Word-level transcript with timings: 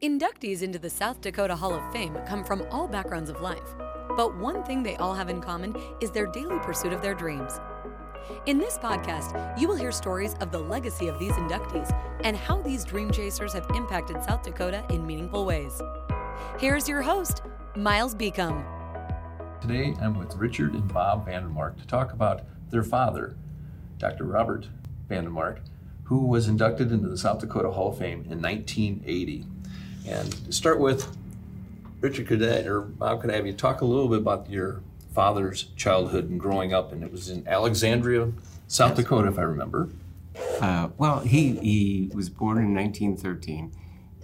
Inductees 0.00 0.62
into 0.62 0.78
the 0.78 0.88
South 0.88 1.20
Dakota 1.20 1.56
Hall 1.56 1.74
of 1.74 1.92
Fame 1.92 2.16
come 2.24 2.44
from 2.44 2.64
all 2.70 2.86
backgrounds 2.86 3.28
of 3.28 3.40
life, 3.40 3.74
but 4.16 4.36
one 4.36 4.62
thing 4.62 4.80
they 4.80 4.94
all 4.98 5.12
have 5.12 5.28
in 5.28 5.40
common 5.40 5.74
is 6.00 6.12
their 6.12 6.26
daily 6.26 6.56
pursuit 6.60 6.92
of 6.92 7.02
their 7.02 7.14
dreams. 7.14 7.58
In 8.46 8.58
this 8.58 8.78
podcast, 8.78 9.58
you 9.58 9.66
will 9.66 9.74
hear 9.74 9.90
stories 9.90 10.36
of 10.40 10.52
the 10.52 10.60
legacy 10.60 11.08
of 11.08 11.18
these 11.18 11.32
inductees 11.32 11.92
and 12.22 12.36
how 12.36 12.62
these 12.62 12.84
dream 12.84 13.10
chasers 13.10 13.52
have 13.54 13.66
impacted 13.74 14.22
South 14.22 14.44
Dakota 14.44 14.84
in 14.90 15.04
meaningful 15.04 15.44
ways. 15.44 15.82
Here's 16.60 16.88
your 16.88 17.02
host, 17.02 17.42
Miles 17.74 18.14
Beacom. 18.14 18.64
Today, 19.60 19.96
I'm 20.00 20.16
with 20.16 20.36
Richard 20.36 20.74
and 20.74 20.86
Bob 20.86 21.24
Van 21.24 21.42
Demark 21.42 21.76
to 21.78 21.86
talk 21.88 22.12
about 22.12 22.42
their 22.70 22.84
father, 22.84 23.36
Dr. 23.98 24.26
Robert 24.26 24.68
Van 25.08 25.26
Demark, 25.26 25.58
who 26.04 26.24
was 26.24 26.46
inducted 26.46 26.92
into 26.92 27.08
the 27.08 27.18
South 27.18 27.40
Dakota 27.40 27.72
Hall 27.72 27.90
of 27.90 27.98
Fame 27.98 28.24
in 28.30 28.40
1980. 28.40 29.44
And 30.08 30.32
to 30.46 30.52
start 30.52 30.80
with, 30.80 31.14
Richard, 32.00 32.26
could 32.26 32.42
I, 32.42 32.60
or 32.62 32.80
Bob, 32.80 33.20
could 33.20 33.30
I 33.30 33.36
have 33.36 33.46
you 33.46 33.52
talk 33.52 33.82
a 33.82 33.84
little 33.84 34.08
bit 34.08 34.18
about 34.18 34.48
your 34.48 34.80
father's 35.14 35.64
childhood 35.76 36.30
and 36.30 36.40
growing 36.40 36.72
up? 36.72 36.92
And 36.92 37.04
it 37.04 37.12
was 37.12 37.28
in 37.28 37.46
Alexandria, 37.46 38.32
South 38.68 38.96
Dakota, 38.96 39.28
if 39.28 39.38
I 39.38 39.42
remember. 39.42 39.90
Uh, 40.60 40.88
well, 40.96 41.20
he, 41.20 41.56
he 41.56 42.10
was 42.14 42.30
born 42.30 42.56
in 42.56 42.74
1913. 42.74 43.72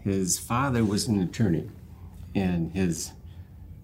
His 0.03 0.39
father 0.39 0.85
was 0.85 1.07
an 1.07 1.21
attorney, 1.21 1.69
and 2.35 2.73
his 2.73 3.13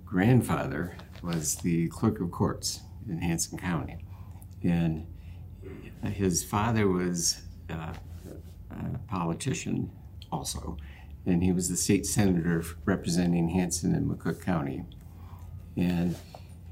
grandfather 0.07 0.97
was 1.23 1.57
the 1.57 1.89
clerk 1.89 2.21
of 2.21 2.31
courts 2.31 2.81
in 3.09 3.19
Hanson 3.19 3.59
County. 3.59 3.99
And 4.63 5.07
his 6.05 6.43
father 6.45 6.89
was 6.89 7.43
uh, 7.69 7.93
a 8.71 8.99
politician 9.09 9.91
also, 10.33 10.77
and 11.27 11.43
he 11.43 11.53
was 11.53 11.69
the 11.69 11.77
state 11.77 12.07
senator 12.07 12.65
representing 12.85 13.51
Hanson 13.51 13.95
and 13.95 14.11
McCook 14.11 14.43
County. 14.43 14.85
And 15.77 16.17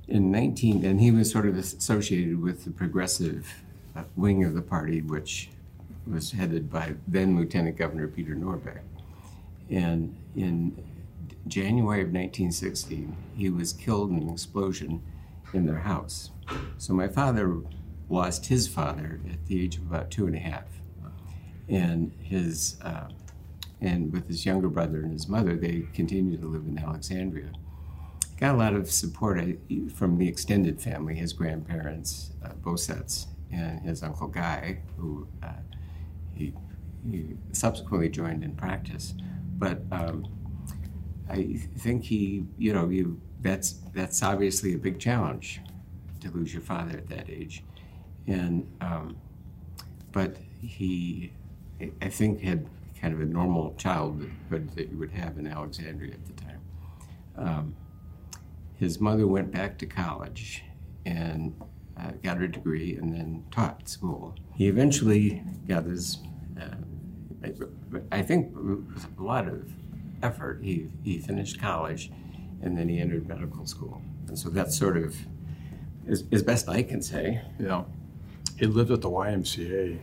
in 0.07 0.31
19, 0.31 0.85
and 0.85 1.01
he 1.01 1.11
was 1.11 1.31
sort 1.31 1.47
of 1.47 1.57
associated 1.57 2.41
with 2.41 2.65
the 2.65 2.71
progressive 2.71 3.63
uh, 3.95 4.05
wing 4.17 4.45
of 4.45 4.55
the 4.55 4.63
party, 4.63 5.03
which 5.03 5.51
was 6.07 6.33
headed 6.33 6.71
by 6.71 6.95
then 7.07 7.37
Lieutenant 7.37 7.77
Governor 7.77 8.09
Peter 8.09 8.35
Norbeck. 8.35 8.81
And 9.71 10.17
in 10.35 10.83
January 11.47 12.01
of 12.01 12.09
1960, 12.09 13.09
he 13.37 13.51
was 13.51 13.73
killed 13.75 14.11
in 14.11 14.17
an 14.19 14.31
explosion 14.31 15.03
in 15.53 15.67
their 15.67 15.81
house. 15.81 16.31
So 16.79 16.95
my 16.95 17.09
father 17.09 17.57
lost 18.09 18.47
his 18.47 18.67
father 18.67 19.21
at 19.31 19.47
the 19.47 19.63
age 19.63 19.77
of 19.77 19.83
about 19.83 20.11
two 20.11 20.27
and 20.27 20.35
a 20.35 20.39
half. 20.39 20.65
And 21.69 22.13
his 22.23 22.79
uh, 22.83 23.09
and 23.81 24.13
with 24.13 24.27
his 24.27 24.45
younger 24.45 24.69
brother 24.69 25.03
and 25.03 25.13
his 25.13 25.29
mother, 25.29 25.57
they 25.57 25.87
continued 25.93 26.41
to 26.41 26.49
live 26.49 26.67
in 26.67 26.79
Alexandria. 26.79 27.51
Got 28.39 28.55
a 28.55 28.59
lot 28.59 28.75
of 28.75 28.91
support 28.91 29.41
from 29.95 30.19
the 30.19 30.29
extended 30.29 30.81
family, 30.81 31.15
his 31.15 31.33
grandparents, 31.33 32.33
uh, 32.45 32.51
and 33.51 33.81
his 33.81 34.03
uncle 34.03 34.29
Guy, 34.29 34.79
who 34.97 35.27
uh, 35.43 35.49
he, 36.35 36.53
he, 37.11 37.37
subsequently 37.53 38.09
joined 38.09 38.45
in 38.45 38.55
practice. 38.55 39.15
But 39.57 39.83
um, 39.91 40.27
I 41.29 41.61
think 41.79 42.05
he, 42.05 42.45
you 42.59 42.73
know, 42.73 42.89
you 42.89 43.21
that's 43.41 43.81
that's 43.93 44.23
obviously 44.23 44.75
a 44.75 44.79
big 44.79 45.01
challenge 45.01 45.61
to 46.21 46.31
lose 46.31 46.53
your 46.53 46.63
father 46.63 46.97
at 46.97 47.09
that 47.09 47.29
age, 47.29 47.65
and 48.27 48.69
um, 48.81 49.17
but 50.13 50.37
he, 50.61 51.33
I 52.03 52.09
think, 52.09 52.41
had 52.41 52.67
kind 53.01 53.15
of 53.15 53.21
a 53.21 53.25
normal 53.25 53.75
childhood 53.77 54.71
that 54.75 54.91
you 54.91 54.99
would 54.99 55.11
have 55.13 55.39
in 55.39 55.47
Alexandria 55.47 56.15
at 56.15 56.27
the 56.27 56.33
time. 56.43 56.61
Um, 57.37 57.77
his 58.75 59.01
mother 59.01 59.27
went 59.27 59.51
back 59.51 59.79
to 59.79 59.87
college 59.87 60.65
and 61.07 61.55
uh, 61.99 62.13
got 62.23 62.37
her 62.37 62.47
degree 62.47 62.97
and 62.97 63.13
then 63.13 63.45
taught 63.51 63.89
school. 63.89 64.35
He 64.55 64.69
eventually 64.69 65.43
got 65.67 65.85
his, 65.85 66.19
uh, 66.61 67.49
I 68.13 68.23
think, 68.23 68.55
a 68.57 69.23
lot 69.23 69.49
of 69.49 69.69
effort, 70.23 70.61
he, 70.63 70.89
he 71.03 71.19
finished 71.19 71.61
college 71.61 72.11
and 72.63 72.77
then 72.77 72.89
he 72.89 72.99
entered 72.99 73.29
medical 73.29 73.67
school. 73.67 74.03
And 74.27 74.39
so 74.39 74.49
that's 74.49 74.77
sort 74.77 74.97
of, 74.97 75.17
as, 76.09 76.25
as 76.33 76.43
best 76.43 76.69
I 76.69 76.83
can 76.83 77.03
say. 77.03 77.41
Yeah. 77.59 77.85
He 78.59 78.67
lived 78.67 78.91
at 78.91 79.01
the 79.01 79.11
YMCA 79.11 79.99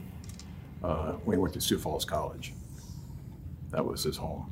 uh, 0.84 1.12
when 1.24 1.38
he 1.38 1.42
went 1.42 1.54
to 1.54 1.62
Sioux 1.62 1.78
Falls 1.78 2.06
College. 2.06 2.54
That 3.72 3.86
was 3.86 4.04
his 4.04 4.18
home 4.18 4.52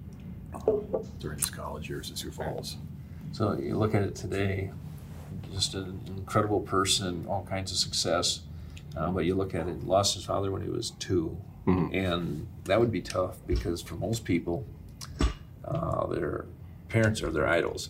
during 1.19 1.40
his 1.40 1.50
college 1.50 1.90
years 1.90 2.12
at 2.12 2.18
Sioux 2.18 2.31
Falls. 2.31 2.78
So 3.31 3.53
you 3.53 3.78
look 3.78 3.96
at 3.96 4.03
it 4.03 4.16
today, 4.16 4.72
just 5.51 5.74
an 5.74 6.00
incredible 6.07 6.59
person, 6.59 7.25
all 7.28 7.46
kinds 7.50 7.72
of 7.72 7.78
success. 7.78 8.41
Uh, 8.96 9.09
but 9.09 9.25
you 9.25 9.34
look 9.34 9.56
at 9.56 9.68
it, 9.68 9.85
lost 9.85 10.13
his 10.13 10.24
father 10.24 10.51
when 10.51 10.62
he 10.62 10.69
was 10.69 10.91
2 10.91 11.35
mm-hmm. 11.66 11.96
and 11.96 12.47
that 12.66 12.79
would 12.79 12.91
be 12.91 13.01
tough 13.01 13.38
because 13.47 13.81
for 13.81 13.96
most 13.96 14.24
people, 14.24 14.66
uh, 15.66 16.06
their 16.07 16.45
parents 16.90 17.24
are 17.24 17.31
their 17.31 17.47
idols, 17.47 17.90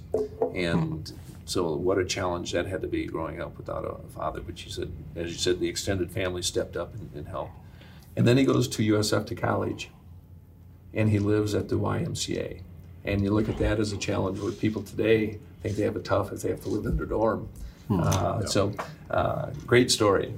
and 0.56 1.12
so 1.46 1.74
what 1.76 1.98
a 1.98 2.06
challenge 2.06 2.54
that 2.54 2.68
had 2.68 2.82
to 2.82 2.88
be 2.88 3.06
growing 3.06 3.42
up 3.42 3.58
without 3.58 3.84
a 3.84 4.08
father. 4.14 4.40
But 4.40 4.64
you 4.64 4.72
said, 4.72 4.92
as 5.16 5.32
you 5.32 5.38
said, 5.38 5.60
the 5.60 5.68
extended 5.68 6.12
family 6.12 6.42
stepped 6.42 6.78
up 6.78 6.94
and, 6.94 7.10
and 7.14 7.28
helped. 7.28 7.54
And 8.16 8.28
then 8.28 8.38
he 8.38 8.46
goes 8.46 8.68
to 8.70 8.94
USF 8.94 9.26
to 9.28 9.36
college, 9.36 9.90
and 10.94 11.10
he 11.10 11.20
lives 11.20 11.54
at 11.56 11.70
the 11.70 11.76
YMCA. 11.76 12.62
And 13.06 13.24
you 13.24 13.32
look 13.32 13.50
at 13.50 13.58
that 13.58 13.80
as 13.80 13.92
a 13.92 13.98
challenge 13.98 14.40
where 14.40 14.52
people 14.52 14.82
today 14.82 15.40
think 15.62 15.78
they 15.78 15.84
have 15.84 15.96
it 15.96 16.06
tough 16.06 16.32
if 16.32 16.42
they 16.42 16.50
have 16.50 16.62
to 16.62 16.70
live 16.70 16.86
in 16.86 16.98
their 16.98 17.06
dorm. 17.06 17.50
Hmm. 17.88 18.00
Uh, 18.02 18.40
yeah. 18.42 18.46
So, 18.48 18.74
uh, 19.10 19.52
great 19.66 19.90
story. 19.92 20.34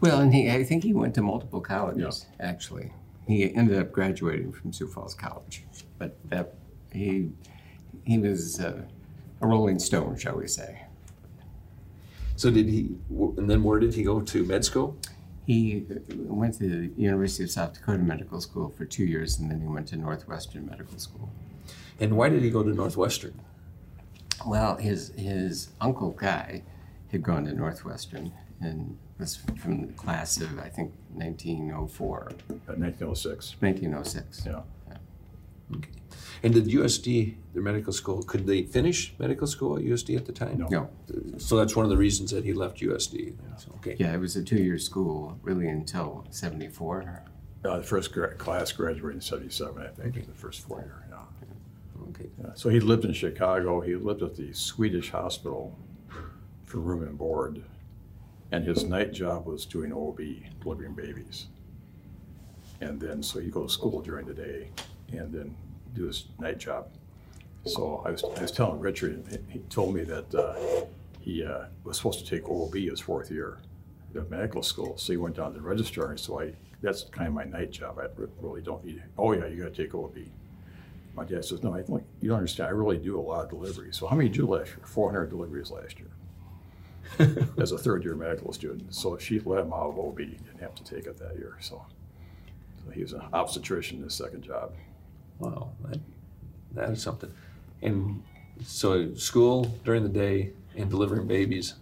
Well, 0.00 0.20
and 0.20 0.34
he, 0.34 0.50
I 0.50 0.64
think 0.64 0.84
he 0.84 0.92
went 0.92 1.14
to 1.14 1.22
multiple 1.22 1.60
colleges, 1.60 2.26
yeah. 2.38 2.46
actually. 2.46 2.92
He 3.26 3.54
ended 3.54 3.78
up 3.78 3.92
graduating 3.92 4.52
from 4.52 4.72
Sioux 4.72 4.86
Falls 4.86 5.14
College, 5.14 5.64
but 5.98 6.16
that 6.30 6.54
he 6.92 7.30
he 8.04 8.16
was 8.16 8.58
uh, 8.58 8.82
a 9.40 9.46
rolling 9.46 9.78
stone, 9.78 10.16
shall 10.16 10.36
we 10.36 10.46
say. 10.46 10.82
So 12.36 12.50
did 12.50 12.68
he? 12.68 12.94
And 13.10 13.50
then 13.50 13.62
where 13.62 13.80
did 13.80 13.94
he 13.94 14.02
go 14.02 14.20
to 14.20 14.44
med 14.44 14.64
school? 14.64 14.96
He 15.48 15.86
went 16.10 16.58
to 16.58 16.68
the 16.68 17.02
University 17.02 17.42
of 17.44 17.50
South 17.50 17.72
Dakota 17.72 18.02
Medical 18.02 18.38
School 18.38 18.68
for 18.68 18.84
two 18.84 19.06
years, 19.06 19.38
and 19.38 19.50
then 19.50 19.62
he 19.62 19.66
went 19.66 19.88
to 19.88 19.96
Northwestern 19.96 20.66
Medical 20.66 20.98
School. 20.98 21.30
And 21.98 22.18
why 22.18 22.28
did 22.28 22.42
he 22.42 22.50
go 22.50 22.62
to 22.62 22.68
Northwestern? 22.68 23.40
Well, 24.46 24.76
his 24.76 25.08
his 25.16 25.70
uncle 25.80 26.10
Guy 26.10 26.64
had 27.10 27.22
gone 27.22 27.46
to 27.46 27.54
Northwestern 27.54 28.30
and 28.60 28.98
was 29.18 29.36
from 29.56 29.86
the 29.86 29.92
class 29.94 30.38
of 30.38 30.58
I 30.58 30.68
think 30.68 30.92
1904. 31.14 32.18
Uh, 32.20 32.54
1906. 32.76 33.56
1906. 33.58 34.44
Yeah. 34.44 34.60
Okay. 35.76 35.90
And 36.42 36.54
did 36.54 36.66
USD, 36.66 37.34
their 37.52 37.62
medical 37.62 37.92
school, 37.92 38.22
could 38.22 38.46
they 38.46 38.62
finish 38.62 39.14
medical 39.18 39.46
school 39.46 39.76
at 39.76 39.82
USD 39.82 40.16
at 40.16 40.26
the 40.26 40.32
time? 40.32 40.58
No. 40.58 40.68
no. 40.68 40.90
So 41.38 41.56
that's 41.56 41.74
one 41.74 41.84
of 41.84 41.90
the 41.90 41.96
reasons 41.96 42.30
that 42.30 42.44
he 42.44 42.52
left 42.52 42.78
USD. 42.78 43.34
So, 43.56 43.72
okay. 43.76 43.96
Yeah, 43.98 44.14
it 44.14 44.18
was 44.20 44.36
a 44.36 44.42
two-year 44.42 44.78
school, 44.78 45.38
really 45.42 45.68
until 45.68 46.26
'74. 46.30 47.24
Uh, 47.64 47.78
the 47.78 47.82
first 47.82 48.12
gra- 48.12 48.34
class 48.34 48.70
graduated 48.70 49.16
in 49.16 49.20
'77, 49.20 49.82
I 49.82 49.88
think, 49.88 50.16
okay. 50.16 50.26
the 50.26 50.32
first 50.32 50.60
four 50.60 50.78
year. 50.78 51.04
Yeah. 51.10 52.08
Okay. 52.10 52.30
Yeah. 52.40 52.50
So 52.54 52.68
he 52.68 52.78
lived 52.78 53.04
in 53.04 53.12
Chicago. 53.12 53.80
He 53.80 53.96
lived 53.96 54.22
at 54.22 54.36
the 54.36 54.52
Swedish 54.52 55.10
hospital 55.10 55.76
for 56.66 56.78
room 56.78 57.02
and 57.02 57.18
board, 57.18 57.64
and 58.52 58.64
his 58.64 58.84
night 58.84 59.12
job 59.12 59.46
was 59.46 59.66
doing 59.66 59.92
OB, 59.92 60.20
delivering 60.62 60.94
babies. 60.94 61.46
And 62.80 63.00
then, 63.00 63.22
so 63.24 63.40
he'd 63.40 63.50
go 63.50 63.64
to 63.64 63.68
school 63.68 64.00
during 64.02 64.26
the 64.26 64.34
day, 64.34 64.70
and 65.12 65.32
then 65.32 65.56
do 65.94 66.04
his 66.04 66.26
night 66.38 66.58
job. 66.58 66.88
So 67.64 68.02
I 68.04 68.10
was, 68.10 68.24
I 68.24 68.42
was 68.42 68.52
telling 68.52 68.80
Richard, 68.80 69.40
he 69.48 69.58
told 69.70 69.94
me 69.94 70.04
that 70.04 70.34
uh, 70.34 70.86
he 71.20 71.44
uh, 71.44 71.66
was 71.84 71.96
supposed 71.96 72.24
to 72.24 72.26
take 72.26 72.48
OB 72.48 72.74
his 72.74 73.00
fourth 73.00 73.30
year 73.30 73.58
of 74.14 74.30
medical 74.30 74.62
school. 74.62 74.96
So 74.96 75.12
he 75.12 75.16
went 75.16 75.36
down 75.36 75.52
to 75.52 75.58
the 75.58 75.64
registrar, 75.64 76.10
and 76.10 76.20
so 76.20 76.40
I 76.40 76.52
that's 76.80 77.04
kind 77.04 77.28
of 77.28 77.34
my 77.34 77.44
night 77.44 77.70
job. 77.70 77.98
I 77.98 78.06
really 78.40 78.62
don't 78.62 78.84
need. 78.84 78.96
It. 78.96 79.02
Oh 79.16 79.32
yeah, 79.32 79.46
you 79.46 79.62
got 79.62 79.74
to 79.74 79.82
take 79.82 79.94
OB. 79.94 80.16
My 81.14 81.24
dad 81.24 81.44
says, 81.44 81.64
no, 81.64 81.74
I 81.74 81.82
don't, 81.82 82.04
you 82.20 82.28
don't 82.28 82.38
understand. 82.38 82.68
I 82.68 82.70
really 82.70 82.96
do 82.96 83.18
a 83.18 83.20
lot 83.20 83.44
of 83.44 83.50
deliveries. 83.50 83.96
So 83.96 84.06
how 84.06 84.14
many 84.14 84.28
did 84.28 84.36
you 84.36 84.46
last 84.46 84.68
year? 84.68 84.86
400 84.86 85.28
deliveries 85.28 85.72
last 85.72 85.96
year 85.98 87.36
as 87.58 87.72
a 87.72 87.78
third 87.78 88.04
year 88.04 88.14
medical 88.14 88.52
student. 88.52 88.94
So 88.94 89.18
she 89.18 89.40
let 89.40 89.62
him 89.62 89.72
out 89.72 89.90
of 89.90 89.98
OB. 89.98 90.18
He 90.20 90.26
didn't 90.26 90.60
have 90.60 90.76
to 90.76 90.84
take 90.84 91.06
it 91.06 91.18
that 91.18 91.36
year. 91.36 91.56
So, 91.60 91.84
so 92.84 92.92
he 92.92 93.02
was 93.02 93.14
an 93.14 93.22
obstetrician 93.32 93.98
in 93.98 94.04
his 94.04 94.14
second 94.14 94.42
job. 94.42 94.72
Wow, 95.38 95.70
that, 95.84 96.00
that 96.74 96.90
is 96.90 97.02
something. 97.02 97.32
And 97.82 98.22
so 98.64 99.14
school 99.14 99.64
during 99.84 100.02
the 100.02 100.08
day 100.08 100.52
and 100.76 100.90
delivering 100.90 101.26
babies, 101.26 101.74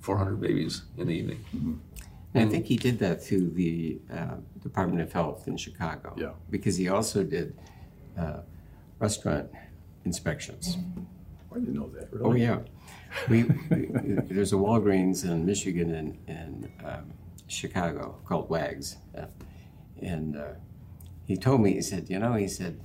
400 0.00 0.40
babies 0.40 0.82
in 0.96 1.08
the 1.08 1.14
evening. 1.14 1.44
Mm-hmm. 1.54 1.74
And 2.34 2.48
I 2.48 2.52
think 2.52 2.66
he 2.66 2.76
did 2.76 2.98
that 2.98 3.22
through 3.22 3.50
the 3.50 3.98
uh, 4.12 4.36
Department 4.62 5.00
of 5.00 5.12
Health 5.12 5.48
in 5.48 5.56
Chicago. 5.56 6.14
Yeah. 6.16 6.32
Because 6.50 6.76
he 6.76 6.88
also 6.88 7.24
did 7.24 7.56
uh, 8.18 8.40
restaurant 8.98 9.50
inspections. 10.04 10.76
I 11.50 11.58
didn't 11.58 11.74
know 11.74 11.88
that, 11.88 12.12
really. 12.12 12.24
Oh 12.24 12.34
yeah, 12.34 12.58
we, 13.28 13.44
we 13.70 13.88
there's 14.30 14.52
a 14.52 14.56
Walgreens 14.56 15.24
in 15.24 15.46
Michigan 15.46 15.94
and 15.94 16.18
in 16.28 16.70
um, 16.84 17.12
Chicago 17.46 18.18
called 18.26 18.50
Wags, 18.50 18.96
uh, 19.16 19.26
and 20.02 20.36
uh, 20.36 20.50
he 21.28 21.36
told 21.36 21.60
me 21.60 21.74
he 21.74 21.82
said, 21.82 22.08
you 22.08 22.18
know, 22.18 22.32
he 22.32 22.48
said 22.48 22.80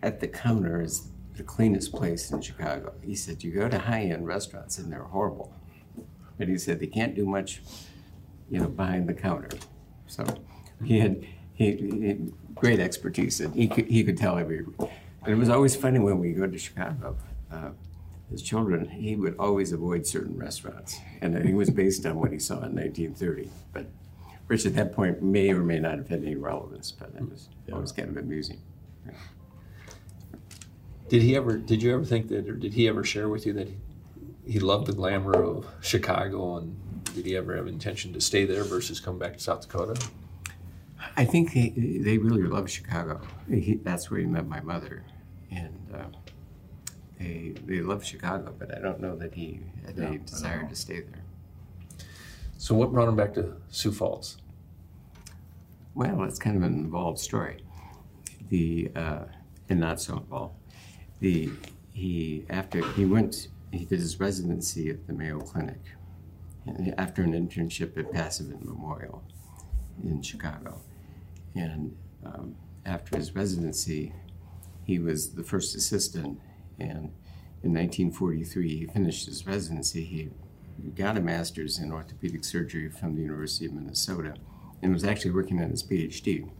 at 0.00 0.20
the 0.20 0.28
counter 0.28 0.80
is 0.80 1.08
the 1.36 1.42
cleanest 1.42 1.92
place 1.92 2.30
in 2.30 2.40
Chicago. 2.40 2.94
He 3.02 3.16
said 3.16 3.42
you 3.42 3.50
go 3.50 3.68
to 3.68 3.78
high 3.78 4.02
end 4.02 4.26
restaurants 4.26 4.78
and 4.78 4.90
they're 4.90 5.02
horrible, 5.02 5.52
but 6.38 6.46
he 6.46 6.56
said 6.56 6.78
they 6.78 6.86
can't 6.86 7.16
do 7.16 7.26
much, 7.26 7.62
you 8.48 8.60
know, 8.60 8.68
behind 8.68 9.08
the 9.08 9.14
counter. 9.14 9.50
So 10.06 10.24
he 10.84 11.00
had 11.00 11.26
he, 11.54 11.72
he 11.74 12.08
had 12.08 12.32
great 12.54 12.78
expertise 12.78 13.40
and 13.40 13.52
he 13.54 13.66
could, 13.66 13.86
he 13.88 14.04
could 14.04 14.16
tell 14.16 14.38
every. 14.38 14.64
And 14.78 15.32
it 15.32 15.34
was 15.34 15.48
always 15.48 15.74
funny 15.74 15.98
when 15.98 16.20
we 16.20 16.32
go 16.32 16.46
to 16.46 16.58
Chicago. 16.58 17.16
Uh, 17.50 17.70
his 18.30 18.40
children, 18.40 18.88
he 18.88 19.16
would 19.16 19.34
always 19.36 19.72
avoid 19.72 20.06
certain 20.06 20.36
restaurants, 20.36 21.00
and 21.22 21.34
it 21.34 21.54
was 21.54 21.70
based 21.70 22.04
on 22.04 22.16
what 22.16 22.30
he 22.30 22.38
saw 22.38 22.56
in 22.56 22.76
1930. 22.76 23.48
But 23.72 23.86
which 24.48 24.66
at 24.66 24.74
that 24.74 24.92
point 24.92 25.22
may 25.22 25.50
or 25.50 25.62
may 25.62 25.78
not 25.78 25.98
have 25.98 26.08
had 26.08 26.22
any 26.22 26.34
relevance, 26.34 26.90
but 26.90 27.10
it 27.16 27.30
was 27.30 27.48
always 27.72 27.92
kind 27.92 28.08
of 28.08 28.16
amusing. 28.16 28.60
Did 31.08 31.22
he 31.22 31.36
ever? 31.36 31.56
Did 31.56 31.82
you 31.82 31.94
ever 31.94 32.04
think 32.04 32.28
that, 32.28 32.48
or 32.48 32.54
did 32.54 32.74
he 32.74 32.86
ever 32.88 33.02
share 33.04 33.28
with 33.28 33.46
you 33.46 33.52
that 33.54 33.68
he, 33.68 33.76
he 34.46 34.58
loved 34.60 34.86
the 34.86 34.92
glamour 34.92 35.42
of 35.42 35.66
Chicago, 35.80 36.58
and 36.58 36.76
did 37.14 37.24
he 37.24 37.36
ever 37.36 37.56
have 37.56 37.66
intention 37.66 38.12
to 38.12 38.20
stay 38.20 38.44
there 38.44 38.64
versus 38.64 39.00
come 39.00 39.18
back 39.18 39.34
to 39.34 39.40
South 39.40 39.62
Dakota? 39.62 39.98
I 41.16 41.24
think 41.24 41.54
they, 41.54 41.70
they 41.70 42.18
really 42.18 42.42
loved 42.42 42.70
Chicago. 42.70 43.20
He, 43.48 43.76
that's 43.76 44.10
where 44.10 44.20
he 44.20 44.26
met 44.26 44.46
my 44.46 44.60
mother, 44.60 45.02
and 45.50 45.74
uh, 45.94 46.04
they 47.18 47.54
they 47.64 47.80
loved 47.80 48.04
Chicago. 48.06 48.54
But 48.58 48.76
I 48.76 48.80
don't 48.80 49.00
know 49.00 49.16
that 49.16 49.32
he 49.32 49.60
had 49.86 49.96
Yeah, 49.96 50.08
any 50.08 50.18
desire 50.18 50.68
to 50.68 50.74
stay 50.76 51.00
there. 51.00 51.22
So 52.60 52.74
what 52.74 52.92
brought 52.92 53.08
him 53.08 53.14
back 53.14 53.34
to 53.34 53.54
Sioux 53.68 53.92
Falls? 53.92 54.36
Well, 55.94 56.24
it's 56.24 56.40
kind 56.40 56.56
of 56.56 56.64
an 56.64 56.74
involved 56.74 57.20
story. 57.20 57.62
The 58.48 58.90
uh, 58.96 59.24
and 59.68 59.78
not 59.78 60.00
so 60.00 60.16
involved. 60.16 60.56
The 61.20 61.50
he 61.92 62.44
after 62.50 62.84
he 62.92 63.04
went 63.04 63.48
he 63.70 63.84
did 63.84 64.00
his 64.00 64.18
residency 64.18 64.90
at 64.90 65.06
the 65.06 65.12
Mayo 65.12 65.38
Clinic, 65.38 65.80
and 66.66 66.92
after 66.98 67.22
an 67.22 67.32
internship 67.32 67.96
at 67.96 68.10
Passavant 68.10 68.64
Memorial 68.64 69.22
in 70.02 70.20
Chicago, 70.20 70.80
and 71.54 71.96
um, 72.24 72.56
after 72.84 73.16
his 73.16 73.36
residency, 73.36 74.12
he 74.82 74.98
was 74.98 75.34
the 75.34 75.44
first 75.44 75.76
assistant. 75.76 76.40
And 76.80 77.12
in 77.62 77.74
1943, 77.74 78.68
he 78.68 78.86
finished 78.86 79.26
his 79.26 79.46
residency. 79.46 80.04
He 80.04 80.30
got 80.94 81.16
a 81.16 81.20
master's 81.20 81.78
in 81.78 81.92
orthopedic 81.92 82.44
surgery 82.44 82.88
from 82.88 83.14
the 83.14 83.22
University 83.22 83.66
of 83.66 83.72
Minnesota 83.72 84.34
and 84.82 84.92
was 84.92 85.04
actually 85.04 85.32
working 85.32 85.60
on 85.62 85.70
his 85.70 85.82
PhD. 85.82 86.50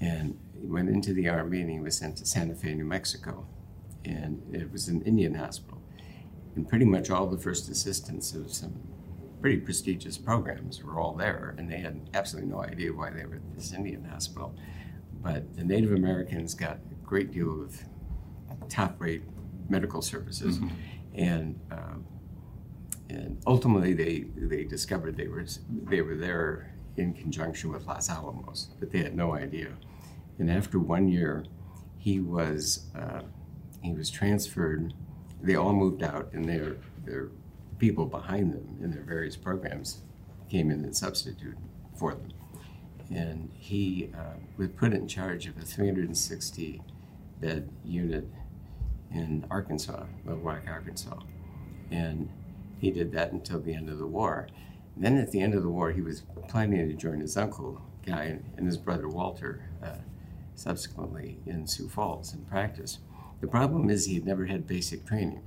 And 0.00 0.38
he 0.60 0.66
went 0.66 0.88
into 0.88 1.12
the 1.12 1.28
Army 1.28 1.60
and 1.60 1.70
he 1.70 1.80
was 1.80 1.96
sent 1.96 2.16
to 2.18 2.26
Santa 2.26 2.54
Fe, 2.54 2.74
New 2.74 2.84
Mexico. 2.84 3.46
And 4.04 4.42
it 4.52 4.70
was 4.72 4.88
an 4.88 5.02
Indian 5.02 5.34
hospital. 5.34 5.80
And 6.54 6.68
pretty 6.68 6.84
much 6.84 7.10
all 7.10 7.26
the 7.26 7.38
first 7.38 7.68
assistants 7.70 8.34
of 8.34 8.52
some 8.52 8.74
pretty 9.40 9.58
prestigious 9.58 10.18
programs 10.18 10.82
were 10.82 11.00
all 11.00 11.14
there, 11.14 11.54
and 11.58 11.70
they 11.70 11.78
had 11.78 12.08
absolutely 12.14 12.50
no 12.50 12.62
idea 12.62 12.92
why 12.92 13.10
they 13.10 13.24
were 13.24 13.36
at 13.36 13.54
this 13.54 13.72
Indian 13.72 14.04
hospital. 14.04 14.54
But 15.20 15.56
the 15.56 15.64
Native 15.64 15.92
Americans 15.92 16.54
got 16.54 16.76
a 16.76 17.06
great 17.06 17.32
deal 17.32 17.60
of 17.62 17.82
top 18.68 19.00
rate 19.00 19.22
medical 19.68 20.02
services. 20.02 20.58
And 21.14 21.58
um, 21.70 22.04
and 23.12 23.42
ultimately 23.46 23.92
they 23.92 24.24
they 24.36 24.64
discovered 24.64 25.16
they 25.16 25.28
were 25.28 25.44
they 25.84 26.00
were 26.00 26.16
there 26.16 26.74
in 26.96 27.12
conjunction 27.12 27.72
with 27.72 27.86
Los 27.86 28.10
Alamos, 28.10 28.70
but 28.78 28.90
they 28.90 28.98
had 28.98 29.14
no 29.14 29.34
idea. 29.34 29.68
And 30.38 30.50
after 30.50 30.78
one 30.78 31.08
year, 31.08 31.44
he 31.98 32.20
was 32.20 32.86
uh, 32.96 33.22
he 33.82 33.92
was 33.92 34.10
transferred. 34.10 34.94
They 35.42 35.56
all 35.56 35.72
moved 35.72 36.02
out, 36.02 36.30
and 36.32 36.44
their 36.48 36.76
their 37.04 37.28
people 37.78 38.06
behind 38.06 38.52
them 38.52 38.78
in 38.80 38.90
their 38.90 39.02
various 39.02 39.36
programs 39.36 40.02
came 40.48 40.70
in 40.70 40.84
and 40.84 40.96
substituted 40.96 41.58
for 41.96 42.14
them. 42.14 42.32
And 43.10 43.50
he 43.54 44.10
uh, 44.16 44.36
was 44.56 44.68
put 44.70 44.92
in 44.94 45.06
charge 45.06 45.46
of 45.46 45.58
a 45.58 45.62
360 45.62 46.80
bed 47.40 47.68
unit 47.84 48.26
in 49.12 49.44
Arkansas, 49.50 50.04
Little 50.24 50.40
Rock, 50.40 50.62
Arkansas. 50.66 51.18
And 51.90 52.30
he 52.82 52.90
did 52.90 53.12
that 53.12 53.30
until 53.30 53.60
the 53.60 53.72
end 53.72 53.88
of 53.88 53.98
the 53.98 54.06
war. 54.06 54.48
then 54.96 55.16
at 55.16 55.30
the 55.30 55.40
end 55.40 55.54
of 55.54 55.62
the 55.62 55.68
war, 55.68 55.92
he 55.92 56.02
was 56.02 56.24
planning 56.48 56.86
to 56.88 56.94
join 56.94 57.20
his 57.20 57.36
uncle, 57.36 57.80
Guy, 58.04 58.40
and 58.56 58.66
his 58.66 58.76
brother 58.76 59.08
Walter, 59.08 59.64
uh, 59.82 59.98
subsequently 60.56 61.38
in 61.46 61.66
Sioux 61.66 61.88
Falls 61.88 62.34
in 62.34 62.44
practice. 62.44 62.98
The 63.40 63.46
problem 63.46 63.88
is 63.88 64.04
he 64.04 64.14
had 64.16 64.26
never 64.26 64.46
had 64.46 64.66
basic 64.66 65.06
training, 65.06 65.42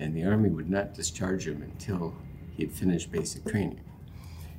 and 0.00 0.14
the 0.14 0.24
Army 0.24 0.50
would 0.50 0.68
not 0.68 0.92
discharge 0.92 1.46
him 1.46 1.62
until 1.62 2.14
he 2.56 2.64
had 2.64 2.72
finished 2.72 3.12
basic 3.12 3.46
training. 3.46 3.80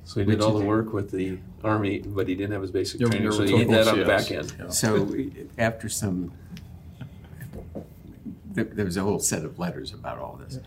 So 0.06 0.22
he 0.22 0.26
did 0.26 0.38
Which 0.38 0.42
all 0.46 0.58
the 0.58 0.66
work 0.66 0.94
with 0.94 1.12
the 1.12 1.40
army, 1.64 2.00
but 2.00 2.28
he 2.28 2.36
didn't 2.36 2.54
have 2.54 2.62
his 2.62 2.72
basic 2.72 3.02
Yeah, 3.02 3.10
training, 3.10 3.32
so 3.34 3.44
he 3.44 3.50
took 3.52 3.60
hit 3.60 3.70
that 3.70 3.88
on 3.90 4.00
the 4.00 4.06
back 4.06 4.32
end. 4.32 4.54
Yeah. 4.58 4.70
So 4.70 5.16
after 5.58 5.90
some, 5.90 6.32
there, 8.46 8.64
there 8.64 8.86
was 8.86 8.98
a 8.98 9.02
whole 9.02 9.20
set 9.20 9.44
of 9.46 9.60
letters 9.60 9.94
about 9.94 10.18
all 10.18 10.40
this. 10.44 10.58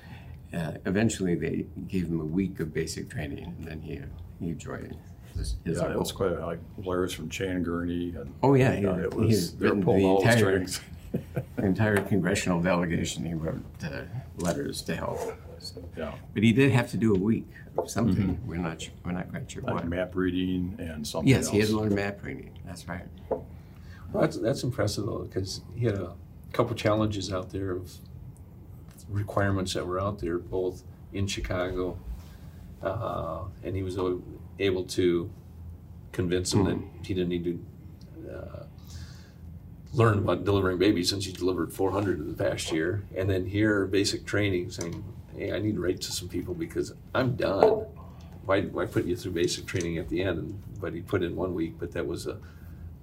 Uh, 0.54 0.72
eventually, 0.86 1.34
they 1.34 1.66
gave 1.88 2.06
him 2.06 2.20
a 2.20 2.24
week 2.24 2.60
of 2.60 2.72
basic 2.72 3.10
training, 3.10 3.44
and 3.58 3.66
then 3.66 3.80
he 3.80 4.00
he 4.44 4.52
joined 4.52 4.96
his, 5.36 5.56
his 5.64 5.80
Yeah, 5.80 5.90
it 5.92 5.98
was 5.98 6.12
quite, 6.12 6.38
like 6.40 6.60
lawyers 6.78 7.12
from 7.12 7.28
Chan 7.28 7.62
Gurney 7.64 8.14
and. 8.16 8.32
Oh 8.42 8.54
yeah, 8.54 8.74
he, 8.74 8.82
Yeah, 8.82 8.96
it 8.96 9.12
he 9.14 9.18
was, 9.20 9.56
they 9.56 9.70
were 9.70 9.76
pulling 9.82 10.02
the 10.02 10.06
all 10.06 10.22
the 10.22 10.28
entire, 10.28 10.38
strings. 10.66 10.80
the 11.56 11.64
entire 11.64 11.96
congressional 11.96 12.60
delegation. 12.60 13.24
He 13.24 13.34
wrote 13.34 13.62
uh, 13.84 14.02
letters 14.38 14.82
to 14.82 14.94
help. 14.94 15.18
So- 15.58 15.82
Yeah, 15.96 16.12
but 16.34 16.42
he 16.42 16.52
did 16.52 16.70
have 16.72 16.90
to 16.90 16.96
do 16.96 17.14
a 17.14 17.18
week 17.18 17.48
of 17.76 17.90
something. 17.90 18.38
We're 18.46 18.56
not 18.56 18.88
we're 19.04 19.12
not 19.12 19.30
quite 19.30 19.50
sure 19.50 19.62
like 19.62 19.74
what. 19.74 19.88
map 19.88 20.14
reading 20.14 20.76
and 20.78 21.06
something 21.06 21.28
Yes, 21.28 21.48
he 21.48 21.58
had 21.58 21.70
learned 21.70 21.94
map 21.96 22.22
reading. 22.22 22.56
That's 22.64 22.86
right. 22.86 23.06
Well, 23.30 23.46
that's, 24.14 24.36
that's 24.36 24.62
impressive 24.62 25.06
though, 25.06 25.24
because 25.24 25.62
he 25.74 25.86
had 25.86 25.96
a 25.96 26.12
couple 26.52 26.76
challenges 26.76 27.32
out 27.32 27.50
there 27.50 27.72
of 27.72 27.90
requirements 29.08 29.74
that 29.74 29.86
were 29.86 30.00
out 30.00 30.18
there, 30.18 30.38
both 30.38 30.82
in 31.12 31.26
Chicago, 31.26 31.98
uh, 32.82 33.44
and 33.62 33.74
he 33.76 33.82
was 33.82 33.98
able 34.58 34.84
to 34.84 35.30
convince 36.12 36.52
him 36.52 36.64
that 36.64 36.78
he 37.06 37.14
didn't 37.14 37.28
need 37.28 37.44
to 37.44 38.32
uh, 38.32 38.64
learn 39.92 40.18
about 40.18 40.44
delivering 40.44 40.78
babies 40.78 41.08
since 41.08 41.24
he 41.24 41.32
delivered 41.32 41.72
400 41.72 42.18
in 42.18 42.28
the 42.28 42.44
past 42.44 42.72
year, 42.72 43.04
and 43.16 43.28
then 43.28 43.46
here 43.46 43.86
basic 43.86 44.24
training, 44.26 44.70
saying, 44.70 45.04
"Hey, 45.36 45.52
I 45.52 45.58
need 45.58 45.76
to 45.76 45.80
write 45.80 46.00
to 46.02 46.12
some 46.12 46.28
people 46.28 46.54
because 46.54 46.92
I'm 47.14 47.36
done." 47.36 47.86
Why, 48.44 48.60
why 48.62 48.84
put 48.84 49.06
you 49.06 49.16
through 49.16 49.32
basic 49.32 49.64
training 49.64 49.96
at 49.96 50.10
the 50.10 50.22
end? 50.22 50.62
But 50.78 50.92
he 50.92 51.00
put 51.00 51.22
in 51.22 51.34
one 51.34 51.54
week, 51.54 51.76
but 51.78 51.92
that 51.92 52.06
was 52.06 52.26
a 52.26 52.38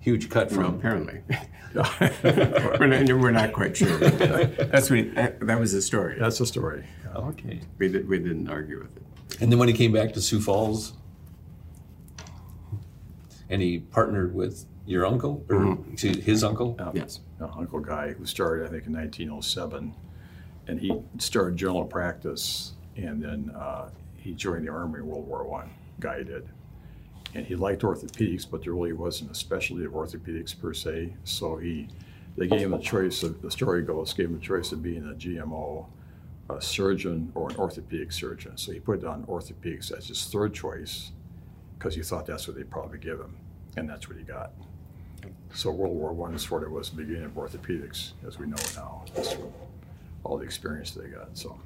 huge 0.02 0.30
cut 0.30 0.52
Well, 0.52 0.66
from 0.66 0.76
apparently. 0.76 1.22
we're, 1.74 2.88
not, 2.88 3.08
we're 3.08 3.32
not 3.32 3.54
quite 3.54 3.78
sure. 3.78 3.98
That's 3.98 4.90
what, 4.90 5.16
that, 5.16 5.40
that 5.40 5.60
was 5.60 5.72
the 5.72 5.82
story. 5.82 6.18
That's 6.20 6.38
the 6.38 6.46
story. 6.46 6.86
Okay. 7.16 7.62
We, 7.78 7.88
did, 7.88 8.10
we 8.10 8.20
didn't 8.20 8.50
argue 8.50 8.80
with 8.80 8.98
it. 8.98 9.04
And 9.42 9.52
then 9.52 9.58
when 9.58 9.70
he 9.70 9.74
came 9.74 9.94
back 9.94 10.12
to 10.14 10.22
Sioux 10.22 10.42
Falls, 10.42 10.94
and 13.50 13.62
he 13.62 13.80
partnered 13.80 14.34
with 14.34 14.66
your 14.86 15.06
uncle, 15.06 15.46
or 15.50 15.78
excuse 15.92 16.24
his 16.24 16.44
uncle. 16.44 16.76
Yeah. 16.80 16.92
Yes. 16.94 17.20
Uh, 17.40 17.48
Uncle 17.58 17.80
Guy, 17.80 18.14
who 18.14 18.26
started, 18.26 18.66
I 18.66 18.70
think, 18.70 18.88
in 18.88 18.94
1907, 18.94 19.94
and 20.68 20.80
he 20.80 21.00
started 21.18 21.58
general 21.58 21.86
practice, 21.86 22.74
and 22.96 23.22
then 23.22 23.52
uh, 23.56 23.90
he 24.16 24.34
joined 24.34 24.68
the 24.68 24.72
Army 24.72 25.00
in 25.00 25.08
World 25.08 25.28
War 25.28 25.44
One. 25.44 25.70
Guy 26.00 26.24
did, 26.24 26.48
and 27.34 27.46
he 27.46 27.56
liked 27.56 27.82
orthopedics, 27.82 28.46
but 28.50 28.64
there 28.64 28.74
really 28.74 28.94
wasn't 28.94 29.32
a 29.32 29.36
specialty 29.36 29.86
of 29.86 29.94
orthopedics 29.94 30.60
per 30.60 30.74
se. 30.74 31.14
So 31.24 31.58
he, 31.58 31.88
they 32.38 32.48
gave 32.48 32.62
him 32.62 32.74
a 32.74 32.80
choice. 32.80 33.24
Of, 33.24 33.42
the 33.42 33.52
story 33.52 33.84
goes, 33.84 34.14
gave 34.14 34.28
him 34.28 34.36
a 34.36 34.40
choice 34.40 34.72
of 34.72 34.84
being 34.84 35.08
a 35.10 35.14
GMO, 35.14 35.86
a 36.50 36.62
surgeon, 36.62 37.32
or 37.36 37.50
an 37.50 37.56
orthopedic 37.56 38.12
surgeon. 38.12 38.58
So 38.58 38.72
he 38.74 38.80
put 38.80 39.02
down 39.02 39.26
orthopedics 39.26 39.96
as 39.98 40.08
his 40.08 40.26
third 40.26 40.54
choice, 40.54 41.12
because 41.78 41.96
he 41.96 42.02
thought 42.04 42.26
that's 42.26 42.48
what 42.48 42.58
they'd 42.58 42.70
probably 42.70 43.00
give 43.00 43.20
him, 43.20 43.38
and 43.78 43.90
that's 43.90 44.08
what 44.08 44.18
he 44.18 44.24
got. 44.24 44.52
So 45.54 45.72
World 45.72 45.96
War 45.96 46.14
One 46.14 46.38
sort 46.38 46.64
of 46.64 46.72
was 46.72 46.90
the 46.90 46.98
beginning 46.98 47.26
of 47.26 47.32
orthopedics, 47.34 48.12
as 48.28 48.40
we 48.40 48.48
know 48.48 48.56
it 48.56 48.74
now. 48.76 49.06
All 50.24 50.38
the 50.38 50.44
experience 50.44 50.92
they 50.92 51.08
got. 51.08 51.30
So 51.38 51.60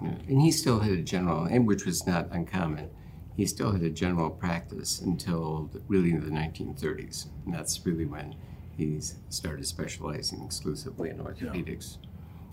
And 0.00 0.40
he 0.40 0.50
still 0.50 0.80
had 0.80 0.92
a 0.92 1.02
general, 1.02 1.44
and 1.44 1.66
which 1.66 1.86
was 1.86 2.06
not 2.06 2.28
uncommon, 2.30 2.90
he 3.36 3.44
still 3.46 3.72
had 3.72 3.82
a 3.82 3.90
general 3.90 4.30
practice 4.30 5.00
until 5.00 5.68
the, 5.72 5.80
really 5.88 6.12
the 6.12 6.30
1930s. 6.30 7.26
And 7.44 7.54
that's 7.54 7.84
really 7.84 8.06
when 8.06 8.34
he 8.76 8.98
started 9.28 9.66
specializing 9.66 10.42
exclusively 10.44 11.10
in 11.10 11.18
orthopedics. 11.18 11.98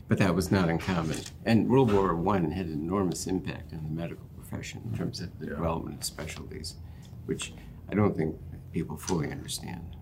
But 0.09 0.17
that 0.19 0.35
was 0.35 0.51
not 0.51 0.69
uncommon. 0.69 1.17
And 1.45 1.69
World 1.69 1.91
War 1.91 2.15
One 2.15 2.51
had 2.51 2.65
an 2.65 2.73
enormous 2.73 3.27
impact 3.27 3.71
on 3.73 3.83
the 3.83 3.89
medical 3.89 4.25
profession 4.35 4.81
in 4.91 4.97
terms 4.97 5.21
of 5.21 5.37
the 5.39 5.45
Yeah. 5.47 5.51
development 5.55 5.99
of 5.99 6.03
specialties, 6.03 6.75
which 7.25 7.53
I 7.89 7.95
don't 7.95 8.15
think 8.15 8.35
people 8.73 8.97
fully 8.97 9.31
understand. 9.31 9.95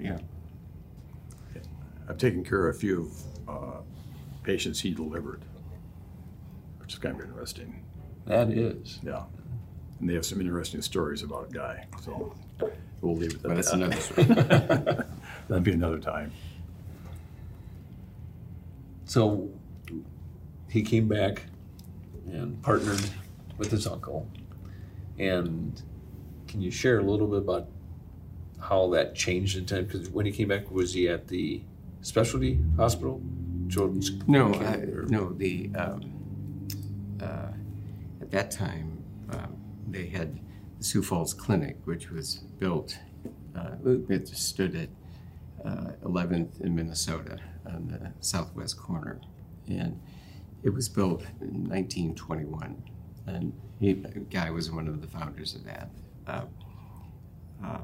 Yeah. 0.00 0.18
I've 2.08 2.18
taken 2.18 2.42
care 2.44 2.68
of 2.68 2.74
a 2.74 2.78
few 2.78 3.10
uh, 3.46 3.80
patients 4.42 4.80
he 4.80 4.92
delivered, 4.92 5.42
which 6.78 6.92
is 6.94 6.98
kind 6.98 7.20
of 7.20 7.26
interesting. 7.26 7.79
That 8.30 8.50
is. 8.50 8.98
Yeah. 9.02 9.24
And 10.00 10.08
they 10.08 10.14
have 10.14 10.24
some 10.24 10.40
interesting 10.40 10.80
stories 10.82 11.22
about 11.22 11.52
Guy. 11.52 11.86
So 12.02 12.34
we'll 13.00 13.16
leave 13.16 13.32
it 13.34 13.36
at 13.36 13.44
Well, 13.44 13.54
that's 13.56 13.70
that. 13.70 13.76
another 13.76 13.96
story. 14.00 15.06
That'd 15.48 15.64
be 15.64 15.72
another 15.72 15.98
time. 15.98 16.32
So 19.04 19.50
he 20.68 20.82
came 20.82 21.08
back 21.08 21.42
and 22.30 22.60
partnered 22.62 23.02
with 23.58 23.70
his 23.70 23.86
uncle. 23.86 24.28
And 25.18 25.80
can 26.46 26.60
you 26.62 26.70
share 26.70 26.98
a 26.98 27.02
little 27.02 27.26
bit 27.26 27.38
about 27.38 27.66
how 28.60 28.88
that 28.90 29.14
changed 29.14 29.56
in 29.58 29.66
time? 29.66 29.84
Because 29.86 30.08
when 30.10 30.26
he 30.26 30.32
came 30.32 30.48
back, 30.48 30.70
was 30.70 30.94
he 30.94 31.08
at 31.08 31.28
the 31.28 31.62
specialty 32.02 32.58
hospital, 32.76 33.20
children's? 33.68 34.12
No, 34.28 34.54
I, 34.54 34.76
no. 35.08 35.32
The 35.32 35.70
um, 35.76 36.68
uh, 37.20 37.48
at 38.30 38.50
that 38.50 38.50
time 38.52 39.02
um, 39.30 39.56
they 39.88 40.06
had 40.06 40.38
the 40.78 40.84
Sioux 40.84 41.02
Falls 41.02 41.34
Clinic, 41.34 41.76
which 41.84 42.10
was 42.10 42.36
built. 42.58 42.96
Uh, 43.56 43.72
it 44.08 44.28
stood 44.28 44.76
at 44.76 44.88
uh, 45.64 45.90
11th 46.04 46.60
in 46.60 46.74
Minnesota 46.74 47.38
on 47.66 47.88
the 47.88 48.12
southwest 48.24 48.78
corner, 48.78 49.20
and 49.66 50.00
it 50.62 50.70
was 50.70 50.88
built 50.88 51.22
in 51.40 51.68
1921. 51.68 52.82
And 53.26 53.52
he, 53.80 53.94
Guy 53.94 54.50
was 54.50 54.70
one 54.70 54.86
of 54.86 55.00
the 55.00 55.08
founders 55.08 55.54
of 55.54 55.64
that. 55.64 55.90
Uh, 56.26 56.44
uh, 57.64 57.78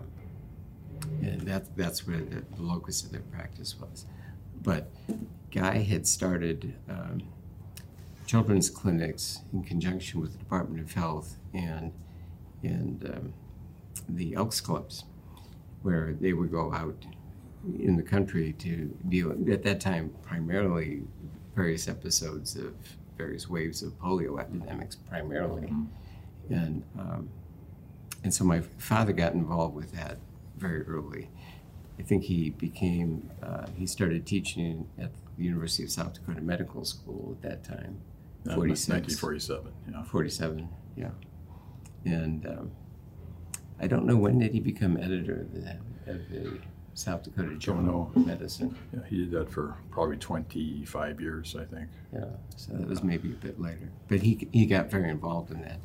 and 1.23 1.41
that, 1.43 1.77
that's 1.77 2.07
where 2.07 2.19
the, 2.19 2.45
the 2.55 2.63
locus 2.63 3.03
of 3.03 3.11
their 3.11 3.21
practice 3.21 3.77
was. 3.79 4.07
But 4.63 4.91
Guy 5.51 5.79
had 5.79 6.07
started 6.07 6.75
um, 6.89 7.23
children's 8.27 8.69
clinics 8.69 9.41
in 9.53 9.63
conjunction 9.63 10.21
with 10.21 10.33
the 10.33 10.39
Department 10.39 10.81
of 10.83 10.93
Health 10.93 11.37
and 11.55 11.93
and 12.63 13.05
um, 13.15 13.33
the 14.09 14.35
Elks 14.35 14.61
Clubs, 14.61 15.05
where 15.83 16.15
they 16.21 16.33
would 16.33 16.51
go 16.51 16.73
out 16.73 17.07
in 17.79 17.97
the 17.97 18.03
country 18.03 18.53
to 18.59 18.97
deal 19.09 19.31
at 19.31 19.63
that 19.63 19.81
time 19.81 20.13
primarily 20.23 21.03
various 21.55 21.89
episodes 21.89 22.57
of 22.57 22.75
various 23.17 23.49
waves 23.49 23.83
of 23.83 23.99
polio 23.99 24.39
epidemics 24.41 24.97
primarily, 24.97 25.73
and 26.51 26.83
um, 26.99 27.29
and 28.25 28.35
so 28.35 28.45
my 28.45 28.61
father 28.79 29.13
got 29.13 29.35
involved 29.35 29.75
with 29.75 29.93
that 29.93 30.19
very 30.59 30.83
early. 30.83 31.29
I 31.99 32.03
think 32.03 32.25
he 32.25 32.51
became, 32.51 33.31
uh, 33.43 33.67
he 33.75 33.87
started 33.87 34.27
teaching 34.27 34.87
at 34.99 35.11
the 35.37 35.45
University 35.45 35.85
of 35.85 35.91
South 35.91 36.15
Dakota 36.15 36.41
Medical 36.43 36.85
School 36.85 37.37
at 37.37 37.43
that 37.49 37.65
time, 37.65 38.01
46. 38.55 38.89
1947. 39.21 39.73
Yeah. 39.91 40.03
47, 40.05 40.69
yeah. 40.97 41.11
And 42.05 42.47
um, 42.47 42.71
I 43.81 43.87
don't 43.87 44.07
know 44.07 44.17
when 44.17 44.39
did 44.39 44.53
he 44.53 44.61
become 44.61 44.97
editor 44.97 45.43
of 45.43 45.53
the, 45.53 45.71
of 46.13 46.29
the 46.31 46.59
South 46.97 47.25
Dakota 47.25 47.57
Journal 47.57 48.11
of 48.15 48.27
Medicine. 48.27 48.75
yeah. 48.93 49.01
He 49.09 49.19
did 49.19 49.31
that 49.33 49.53
for 49.53 49.77
probably 49.91 50.17
25 50.17 51.21
years, 51.21 51.55
I 51.55 51.65
think. 51.65 51.89
Yeah, 52.13 52.25
so 52.57 52.73
that 52.73 52.89
was 52.89 53.03
maybe 53.03 53.31
a 53.33 53.35
bit 53.35 53.61
later. 53.61 53.91
But 54.09 54.23
he, 54.23 54.49
he 54.51 54.65
got 54.65 54.91
very 54.91 55.11
involved 55.11 55.51
in 55.51 55.61
that. 55.63 55.79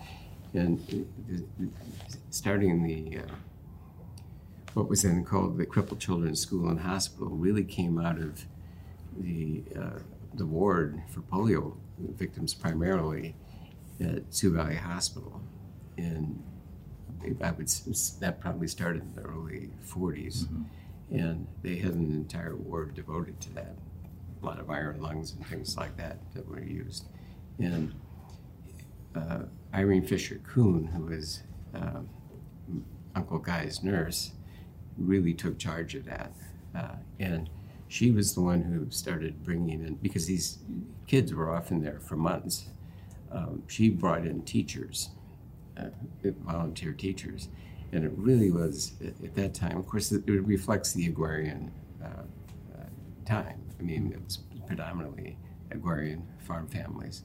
And 0.54 1.08
starting 2.30 2.84
the, 2.84 3.20
uh, 3.20 3.34
what 4.74 4.88
was 4.88 5.04
then 5.04 5.26
called 5.26 5.58
the 5.58 5.66
Crippled 5.66 6.00
Children's 6.00 6.40
School 6.40 6.70
and 6.70 6.80
Hospital, 6.80 7.30
really 7.30 7.66
came 7.66 8.00
out 8.00 8.18
of 8.18 8.46
the, 9.18 9.64
uh, 9.78 10.00
the 10.34 10.46
ward 10.46 11.02
for 11.10 11.22
polio 11.22 11.76
victims 12.16 12.54
primarily 12.54 13.36
at 14.00 14.34
Sioux 14.34 14.54
Valley 14.54 14.76
Hospital. 14.76 15.42
And 15.98 16.42
I 17.44 17.52
would, 17.52 17.68
that 18.20 18.40
probably 18.40 18.68
started 18.68 19.04
in 19.04 19.16
the 19.16 19.22
early 19.22 19.70
40s. 19.86 20.48
And 21.12 21.48
they 21.62 21.76
had 21.76 21.94
an 21.94 22.12
entire 22.12 22.56
ward 22.56 22.96
devoted 22.96 23.40
to 23.42 23.54
that 23.54 23.76
a 24.42 24.46
lot 24.46 24.60
of 24.60 24.70
iron 24.70 25.02
lungs 25.02 25.34
and 25.34 25.46
things 25.46 25.78
like 25.78 25.98
that 25.98 26.18
that 26.34 26.48
were 26.48 26.62
used. 26.62 27.06
And 27.60 27.94
uh, 29.16 29.44
Irene 29.74 30.06
Fisher 30.06 30.42
Kuhn, 30.44 30.86
who 30.86 31.06
was 31.06 31.44
um, 31.74 32.10
Uncle 33.16 33.40
Guy's 33.40 33.84
nurse, 33.84 34.32
really 34.98 35.34
took 35.34 35.58
charge 35.58 35.96
of 35.96 36.06
that. 36.06 36.32
Uh, 36.76 36.96
and 37.20 37.50
she 37.92 38.10
was 38.10 38.34
the 38.34 38.42
one 38.42 38.62
who 38.62 38.90
started 38.90 39.44
bringing 39.44 39.86
in, 39.86 39.96
because 39.96 40.26
these 40.26 40.60
kids 41.08 41.34
were 41.34 41.54
often 41.54 41.82
there 41.82 42.00
for 42.00 42.16
months, 42.16 42.70
um, 43.34 43.64
she 43.68 43.90
brought 43.90 44.26
in 44.26 44.42
teachers, 44.44 45.10
uh, 45.78 45.88
volunteer 46.24 46.94
teachers. 46.94 47.50
And 47.92 48.06
it 48.06 48.14
really 48.16 48.50
was, 48.50 48.94
at 49.02 49.22
at 49.22 49.36
that 49.36 49.54
time, 49.54 49.78
of 49.78 49.88
course, 49.88 50.10
it, 50.14 50.24
reflects 50.26 50.94
the 50.94 51.08
agrarian 51.08 51.70
uh, 52.02 52.24
uh, 52.78 52.86
time. 53.26 53.62
I 53.78 53.84
mean, 53.84 54.14
it 54.14 54.24
was 54.24 54.38
predominantly 54.66 55.38
agrarian 55.70 56.26
farm 56.40 56.68
families. 56.70 57.24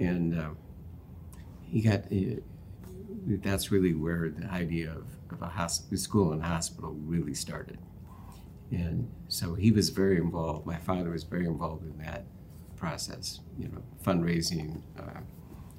And 0.00 0.36
uh, 0.36 0.50
he 1.62 1.80
got, 1.80 2.00
uh, 2.10 2.40
that's 3.40 3.70
really 3.70 3.94
where 3.94 4.30
the 4.30 4.50
idea 4.50 4.90
of, 4.90 5.06
of 5.30 5.42
a 5.42 5.96
school 5.96 6.32
and 6.32 6.42
hospital 6.42 6.90
really 7.04 7.34
started. 7.34 7.78
And 8.72 9.10
so 9.28 9.54
he 9.54 9.70
was 9.70 9.90
very 9.90 10.16
involved. 10.16 10.66
My 10.66 10.78
father 10.78 11.10
was 11.10 11.24
very 11.24 11.46
involved 11.46 11.84
in 11.84 11.98
that 12.04 12.24
process, 12.76 13.40
you 13.58 13.68
know, 13.68 13.82
fundraising, 14.04 14.80
uh, 14.98 15.20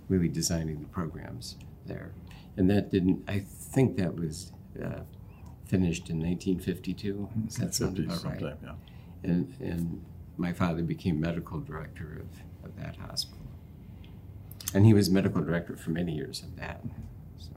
really 0.10 0.28
designing 0.28 0.80
the 0.80 0.88
programs 0.88 1.58
there. 1.88 2.14
And 2.56 2.70
that 2.70 2.92
didn't, 2.92 3.24
I 3.28 3.40
think 3.40 3.98
that 3.98 4.16
was 4.16 4.52
uh, 4.80 5.02
finished 5.66 6.10
in 6.10 6.20
1952. 6.20 7.30
Does 7.48 7.56
that 7.58 7.74
sound 7.74 7.98
50 7.98 8.14
about 8.14 8.42
right? 8.42 8.58
yeah. 8.64 8.74
And, 9.24 9.56
and 9.60 10.06
my 10.38 10.54
father 10.54 10.84
became 10.84 11.20
medical 11.20 11.60
director 11.60 12.22
of, 12.22 12.70
of 12.70 12.76
that 12.80 12.96
hospital. 12.98 13.40
And 14.74 14.86
he 14.86 14.94
was 14.94 15.10
medical 15.10 15.42
director 15.42 15.76
for 15.76 15.90
many 15.90 16.14
years 16.16 16.44
of 16.44 16.56
that. 16.58 16.82
So, 17.40 17.50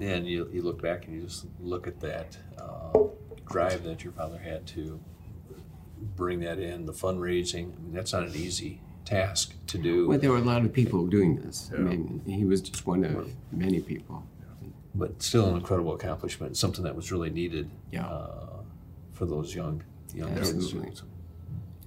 And 0.00 0.26
you, 0.26 0.48
you 0.52 0.62
look 0.62 0.80
back 0.80 1.06
and 1.06 1.14
you 1.14 1.22
just 1.22 1.46
look 1.60 1.86
at 1.86 2.00
that 2.00 2.36
uh, 2.58 2.98
drive 3.50 3.82
that 3.84 4.04
your 4.04 4.12
father 4.12 4.38
had 4.38 4.66
to 4.68 5.00
bring 6.16 6.40
that 6.40 6.58
in, 6.58 6.86
the 6.86 6.92
fundraising. 6.92 7.76
I 7.76 7.80
mean, 7.82 7.92
that's 7.92 8.12
not 8.12 8.22
an 8.24 8.34
easy 8.36 8.80
task 9.04 9.54
to 9.68 9.78
do, 9.78 10.06
well, 10.06 10.18
there 10.18 10.30
were 10.30 10.36
a 10.36 10.42
lot 10.42 10.64
of 10.64 10.72
people 10.72 11.06
doing 11.06 11.36
this. 11.36 11.70
I 11.74 11.78
mean, 11.78 12.20
he 12.26 12.44
was 12.44 12.60
just 12.60 12.86
one 12.86 13.04
of 13.04 13.30
many 13.50 13.80
people. 13.80 14.22
but 14.94 15.22
still 15.22 15.48
an 15.48 15.56
incredible 15.56 15.94
accomplishment. 15.94 16.56
Something 16.56 16.84
that 16.84 16.94
was 16.94 17.10
really 17.10 17.30
needed 17.30 17.70
Yeah. 17.90 18.06
uh, 18.06 18.60
for 19.12 19.24
those 19.26 19.54
young 19.54 19.82
young 20.14 20.34
kids. 20.34 20.50
Absolutely. 20.52 20.92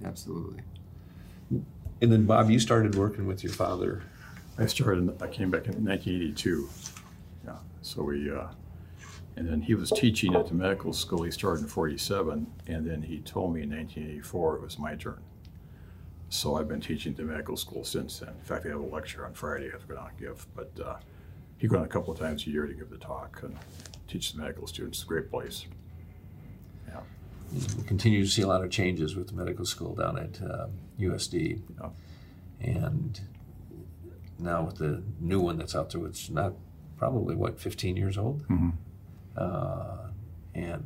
Absolutely. 0.04 0.62
And 1.50 2.10
then 2.12 2.26
Bob, 2.26 2.50
you 2.50 2.58
started 2.58 2.94
working 2.96 3.26
with 3.26 3.44
your 3.44 3.52
father. 3.52 4.02
I 4.58 4.66
started, 4.66 5.22
I 5.22 5.28
came 5.28 5.50
back 5.50 5.66
in 5.66 5.84
1982. 5.84 6.68
So 7.82 8.02
we, 8.04 8.30
uh, 8.30 8.46
and 9.36 9.48
then 9.48 9.60
he 9.60 9.74
was 9.74 9.90
teaching 9.90 10.34
at 10.34 10.46
the 10.46 10.54
medical 10.54 10.92
school. 10.92 11.22
He 11.22 11.30
started 11.30 11.62
in 11.62 11.68
47, 11.68 12.46
and 12.68 12.86
then 12.88 13.02
he 13.02 13.20
told 13.20 13.52
me 13.54 13.62
in 13.62 13.70
1984 13.70 14.56
it 14.56 14.62
was 14.62 14.78
my 14.78 14.94
turn. 14.94 15.20
So 16.28 16.56
I've 16.56 16.68
been 16.68 16.80
teaching 16.80 17.12
at 17.12 17.16
the 17.18 17.24
medical 17.24 17.56
school 17.56 17.84
since 17.84 18.20
then. 18.20 18.30
In 18.30 18.44
fact, 18.44 18.64
I 18.66 18.70
have 18.70 18.80
a 18.80 18.84
lecture 18.86 19.26
on 19.26 19.34
Friday 19.34 19.68
I 19.68 19.72
have 19.72 19.82
to 19.82 19.86
go 19.88 19.94
down 19.96 20.08
and 20.08 20.18
give, 20.18 20.46
but 20.54 20.70
uh, 20.82 20.96
he 21.58 21.66
goes 21.66 21.84
a 21.84 21.88
couple 21.88 22.12
of 22.12 22.18
times 22.18 22.46
a 22.46 22.50
year 22.50 22.66
to 22.66 22.72
give 22.72 22.88
the 22.88 22.96
talk 22.98 23.40
and 23.42 23.56
teach 24.08 24.32
the 24.32 24.40
medical 24.40 24.66
students. 24.66 24.98
It's 24.98 25.04
a 25.04 25.08
great 25.08 25.30
place. 25.30 25.66
Yeah. 26.88 27.00
We 27.78 27.84
continue 27.84 28.22
to 28.24 28.30
see 28.30 28.42
a 28.42 28.46
lot 28.46 28.64
of 28.64 28.70
changes 28.70 29.14
with 29.16 29.28
the 29.28 29.34
medical 29.34 29.66
school 29.66 29.94
down 29.94 30.18
at 30.18 30.40
uh, 30.42 30.68
USD, 30.98 31.60
Yeah. 31.80 31.90
and 32.60 33.20
now 34.38 34.64
with 34.64 34.76
the 34.76 35.02
new 35.20 35.40
one 35.40 35.58
that's 35.58 35.74
out 35.74 35.90
there, 35.90 36.06
it's 36.06 36.30
not 36.30 36.54
probably 37.02 37.34
what 37.34 37.58
15 37.58 37.96
years 37.96 38.16
old, 38.16 38.46
Mhm. 38.46 38.74
uh, 39.36 40.06
and 40.54 40.84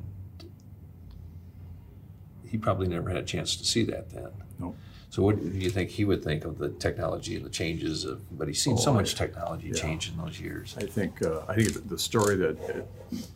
he 2.43 2.57
probably 2.57 2.89
never 2.89 3.11
had 3.11 3.19
a 3.19 3.23
chance 3.23 3.55
to 3.57 3.67
see 3.67 3.85
that 3.85 4.09
then. 4.09 4.31
Nope. 4.59 4.77
So 5.11 5.23
what 5.23 5.39
do 5.39 5.59
you 5.59 5.69
think 5.69 5.91
he 5.91 6.07
would 6.07 6.25
think 6.25 6.47
of 6.47 6.57
the 6.57 6.71
technology 6.71 7.37
and 7.37 7.45
the 7.45 7.51
changes 7.51 8.07
of? 8.07 8.23
But 8.39 8.49
he's 8.49 8.63
seen 8.63 8.79
so 8.79 8.93
Oh, 8.93 8.95
much 8.95 9.15
I- 9.15 9.27
technology 9.27 9.69
yeah. 9.69 9.75
change 9.75 10.11
in 10.11 10.17
those 10.17 10.41
years. 10.41 10.75
I 10.79 10.87
think 10.87 11.21
uh, 11.23 11.43
I 11.49 11.55
think 11.55 11.75
the- 11.75 11.81
the 11.81 11.99
story 11.99 12.37
that 12.37 12.59
it, 12.61 12.89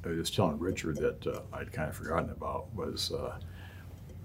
I 0.06 0.08
was 0.08 0.30
telling 0.30 0.58
Richard 0.58 0.96
that 0.96 1.26
uh, 1.26 1.42
I'd 1.52 1.72
kind 1.72 1.90
of 1.90 1.94
forgotten 1.94 2.30
about 2.30 2.74
was, 2.74 3.12
uh, 3.12 3.38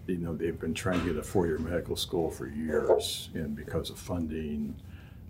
you 0.07 0.15
know, 0.19 0.33
they've 0.33 0.57
been 0.57 0.73
trying 0.73 1.01
to 1.01 1.05
get 1.07 1.17
a 1.17 1.23
four-year 1.23 1.59
medical 1.59 1.97
school 1.97 2.31
for 2.31 2.47
years, 2.47 3.29
and 3.33 3.53
because 3.53 3.89
of 3.89 3.97
funding, 3.99 4.75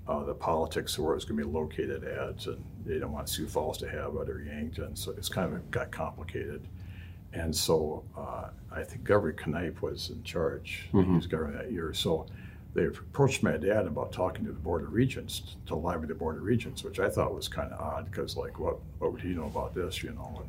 uh, 0.07 0.23
the 0.23 0.33
politics 0.33 0.97
of 0.97 1.03
where 1.03 1.15
it's 1.15 1.25
going 1.25 1.39
to 1.39 1.45
be 1.45 1.51
located 1.51 2.03
at, 2.03 2.45
and 2.45 2.63
they 2.85 2.99
don't 2.99 3.11
want 3.11 3.27
Sioux 3.27 3.47
Falls 3.47 3.77
to 3.79 3.89
have 3.89 4.15
it 4.15 4.29
or 4.29 4.43
Yankton, 4.43 4.95
so 4.95 5.11
it's 5.17 5.29
kind 5.29 5.53
of 5.53 5.71
got 5.71 5.91
complicated. 5.91 6.67
And 7.33 7.53
so 7.55 8.03
uh, 8.17 8.49
I 8.71 8.83
think 8.83 9.03
Governor 9.03 9.33
Kneip 9.33 9.81
was 9.81 10.09
in 10.09 10.23
charge. 10.23 10.87
He 10.91 11.15
was 11.15 11.27
governor 11.27 11.57
that 11.57 11.71
year. 11.71 11.93
So 11.93 12.27
they 12.73 12.85
approached 12.85 13.43
my 13.43 13.57
dad 13.57 13.87
about 13.87 14.13
talking 14.13 14.45
to 14.45 14.51
the 14.51 14.59
Board 14.59 14.83
of 14.83 14.93
Regents, 14.93 15.55
to 15.65 15.75
lobby 15.75 16.07
the 16.07 16.15
Board 16.15 16.37
of 16.37 16.43
Regents, 16.43 16.83
which 16.83 16.99
I 16.99 17.09
thought 17.09 17.33
was 17.33 17.47
kind 17.47 17.73
of 17.73 17.79
odd 17.79 18.09
because, 18.09 18.37
like, 18.37 18.59
what, 18.59 18.77
what 18.99 19.11
would 19.11 19.21
he 19.21 19.29
know 19.29 19.45
about 19.45 19.73
this, 19.73 20.03
you 20.03 20.11
know? 20.11 20.43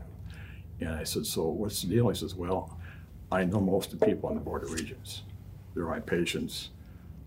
And, 0.81 0.89
and 0.89 0.99
I 0.99 1.05
said, 1.05 1.27
So 1.27 1.45
what's 1.45 1.83
the 1.83 1.89
deal? 1.89 2.09
He 2.09 2.15
says, 2.15 2.35
Well, 2.35 2.79
I 3.33 3.45
know 3.45 3.61
most 3.61 3.93
of 3.93 4.01
the 4.01 4.07
people 4.07 4.29
on 4.29 4.35
the 4.35 4.41
Board 4.41 4.63
of 4.63 4.73
Regents. 4.73 5.23
They're 5.75 5.87
my 5.87 6.01
patients 6.01 6.71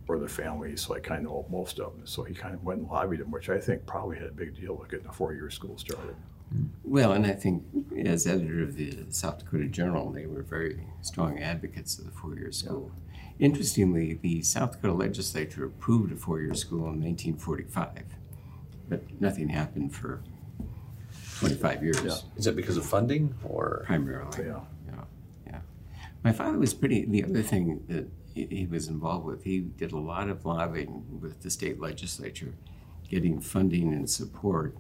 or 0.10 0.18
their 0.18 0.28
families, 0.28 0.82
so 0.82 0.96
I 0.96 1.00
kind 1.00 1.20
of 1.26 1.32
know 1.32 1.46
most 1.50 1.80
of 1.80 1.94
them. 1.96 2.06
So 2.06 2.24
he 2.24 2.34
kind 2.34 2.56
of 2.56 2.64
went 2.64 2.80
and 2.82 2.90
lobbied 2.90 3.20
them, 3.20 3.30
which 3.32 3.50
I 3.50 3.60
think 3.60 3.86
probably 3.86 4.18
had 4.18 4.28
a 4.28 4.32
big 4.32 4.56
deal 4.60 4.74
with 4.76 4.90
getting 4.90 5.06
a 5.08 5.14
four 5.14 5.34
year 5.34 5.50
school 5.52 5.78
started. 5.78 6.16
Well, 6.84 7.12
and 7.12 7.28
I 7.28 7.34
think 7.34 7.64
as 7.96 8.26
editor 8.26 8.64
of 8.64 8.76
the 8.76 8.98
South 9.10 9.38
Dakota 9.40 9.66
Journal, 9.68 10.12
they 10.12 10.26
were 10.26 10.42
very 10.42 10.84
strong 11.02 11.38
advocates 11.40 12.00
of 12.00 12.06
the 12.06 12.12
four 12.12 12.36
year 12.36 12.52
school. 12.52 12.92
Interestingly, 13.38 14.16
the 14.16 14.42
South 14.42 14.72
Dakota 14.74 14.94
legislature 14.96 15.66
approved 15.66 16.12
a 16.12 16.16
four 16.16 16.42
year 16.42 16.56
school 16.56 16.88
in 16.90 17.02
1945, 17.04 18.04
but 18.90 19.04
nothing 19.22 19.50
happened 19.50 19.94
for 19.96 20.22
25 21.38 21.84
years, 21.84 22.02
Yeah. 22.04 22.16
Is 22.36 22.46
that 22.46 22.56
because 22.56 22.78
of 22.78 22.86
funding 22.86 23.36
or? 23.48 23.84
primarily. 23.86 24.46
Yeah. 24.46 24.60
Yeah, 24.88 25.04
yeah. 25.46 25.60
My 26.24 26.32
father 26.34 26.58
was 26.58 26.74
pretty. 26.74 27.06
The 27.06 27.24
other 27.24 27.44
thing 27.44 27.84
that 27.88 28.08
he, 28.48 28.66
was 28.66 28.88
involved 28.88 29.26
with, 29.26 29.44
he 29.44 29.60
did 29.60 29.92
a 29.92 29.98
lot 29.98 30.30
of 30.30 30.46
lobbying 30.46 31.20
with 31.22 31.42
the 31.42 31.50
state 31.50 31.80
legislature, 31.80 32.54
getting 33.10 33.40
funding 33.40 33.94
and 33.94 34.10
support 34.10 34.78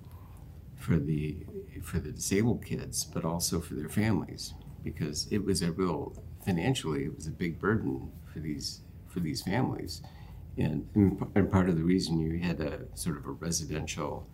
for 0.76 0.98
the 0.98 1.46
for 1.84 2.00
the 2.00 2.12
disabled 2.12 2.64
kids, 2.66 3.04
but 3.04 3.26
also 3.26 3.60
for 3.60 3.74
their 3.74 3.90
families, 3.90 4.54
because 4.84 5.28
it 5.32 5.44
was 5.44 5.62
a 5.62 5.72
real 5.72 6.14
financially 6.46 7.04
it 7.04 7.16
was 7.16 7.28
a 7.28 7.32
big 7.32 7.60
burden 7.60 8.12
for 8.32 8.40
these 8.40 8.82
for 9.08 9.20
these 9.20 9.42
families, 9.42 10.02
and 10.58 10.88
and, 10.96 11.26
and 11.36 11.52
part 11.52 11.68
of 11.70 11.78
the 11.78 11.84
reason 11.84 12.20
you 12.20 12.40
had 12.40 12.62
a 12.62 12.80
sort 12.96 13.18
of 13.18 13.26
a 13.26 13.32
residential 13.32 14.26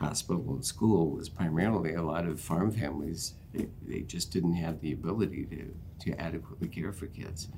hospital 0.00 0.44
and 0.48 0.64
school 0.64 1.10
was 1.10 1.28
primarily 1.28 1.94
a 1.94 2.02
lot 2.02 2.26
of 2.26 2.40
farm 2.40 2.70
families. 2.70 3.34
They, 3.52 3.68
they 3.86 4.00
just 4.00 4.32
didn't 4.32 4.54
have 4.54 4.80
the 4.80 4.92
ability 4.92 5.44
to, 5.46 6.10
to 6.10 6.18
adequately 6.20 6.68
care 6.68 6.92
for 6.92 7.06
kids. 7.06 7.48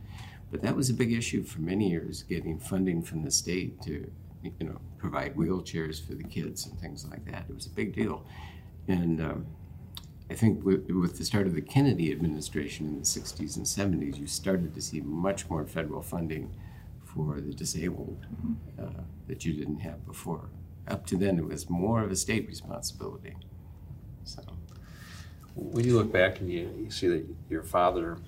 But 0.52 0.60
that 0.62 0.76
was 0.76 0.90
a 0.90 0.94
big 0.94 1.12
issue 1.12 1.42
for 1.42 1.62
many 1.62 1.88
years, 1.88 2.22
getting 2.22 2.58
funding 2.60 3.02
from 3.02 3.24
the 3.24 3.30
state 3.30 3.80
to, 3.82 4.08
you 4.42 4.66
know, 4.66 4.78
provide 4.98 5.34
wheelchairs 5.34 6.06
for 6.06 6.14
the 6.14 6.22
kids 6.24 6.66
and 6.66 6.78
things 6.78 7.06
like 7.10 7.24
that. 7.24 7.46
It 7.48 7.54
was 7.54 7.66
a 7.66 7.70
big 7.70 7.94
deal. 7.94 8.26
And 8.86 9.20
um, 9.20 9.46
I 10.30 10.34
think 10.34 10.62
with, 10.62 10.90
with 10.90 11.16
the 11.16 11.24
start 11.24 11.46
of 11.46 11.54
the 11.54 11.62
Kennedy 11.62 12.12
administration 12.12 12.86
in 12.86 12.98
the 12.98 13.04
60s 13.04 13.56
and 13.56 13.64
70s, 13.64 14.18
you 14.18 14.26
started 14.26 14.74
to 14.74 14.82
see 14.82 15.00
much 15.00 15.48
more 15.48 15.66
federal 15.66 16.02
funding 16.02 16.54
for 17.02 17.40
the 17.40 17.54
disabled 17.54 18.26
uh, 18.78 19.02
that 19.28 19.46
you 19.46 19.54
didn't 19.54 19.78
have 19.78 20.04
before. 20.06 20.50
Up 20.86 21.06
to 21.06 21.16
then, 21.16 21.38
it 21.38 21.46
was 21.46 21.70
more 21.70 22.02
of 22.02 22.10
a 22.10 22.16
state 22.16 22.46
responsibility. 22.46 23.36
So, 24.24 24.42
When 25.54 25.86
you 25.86 25.96
look 25.96 26.12
back 26.12 26.40
and 26.40 26.50
you, 26.50 26.70
you 26.78 26.90
see 26.90 27.08
that 27.08 27.24
your 27.48 27.62
father, 27.62 28.18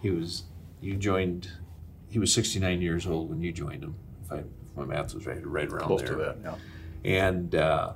he, 0.00 0.10
was, 0.10 0.44
you 0.80 0.96
joined, 0.96 1.50
he 2.08 2.18
was 2.18 2.32
69 2.32 2.80
years 2.80 3.06
old 3.06 3.30
when 3.30 3.42
you 3.42 3.52
joined 3.52 3.82
him, 3.82 3.94
if, 4.24 4.32
I, 4.32 4.38
if 4.38 4.44
my 4.76 4.84
math 4.84 5.14
was 5.14 5.26
right, 5.26 5.44
right 5.46 5.68
around 5.68 5.86
Close 5.86 6.02
there. 6.02 6.10
to 6.10 6.16
that, 6.16 6.36
yeah. 6.42 6.54
And 7.04 7.54
uh, 7.54 7.92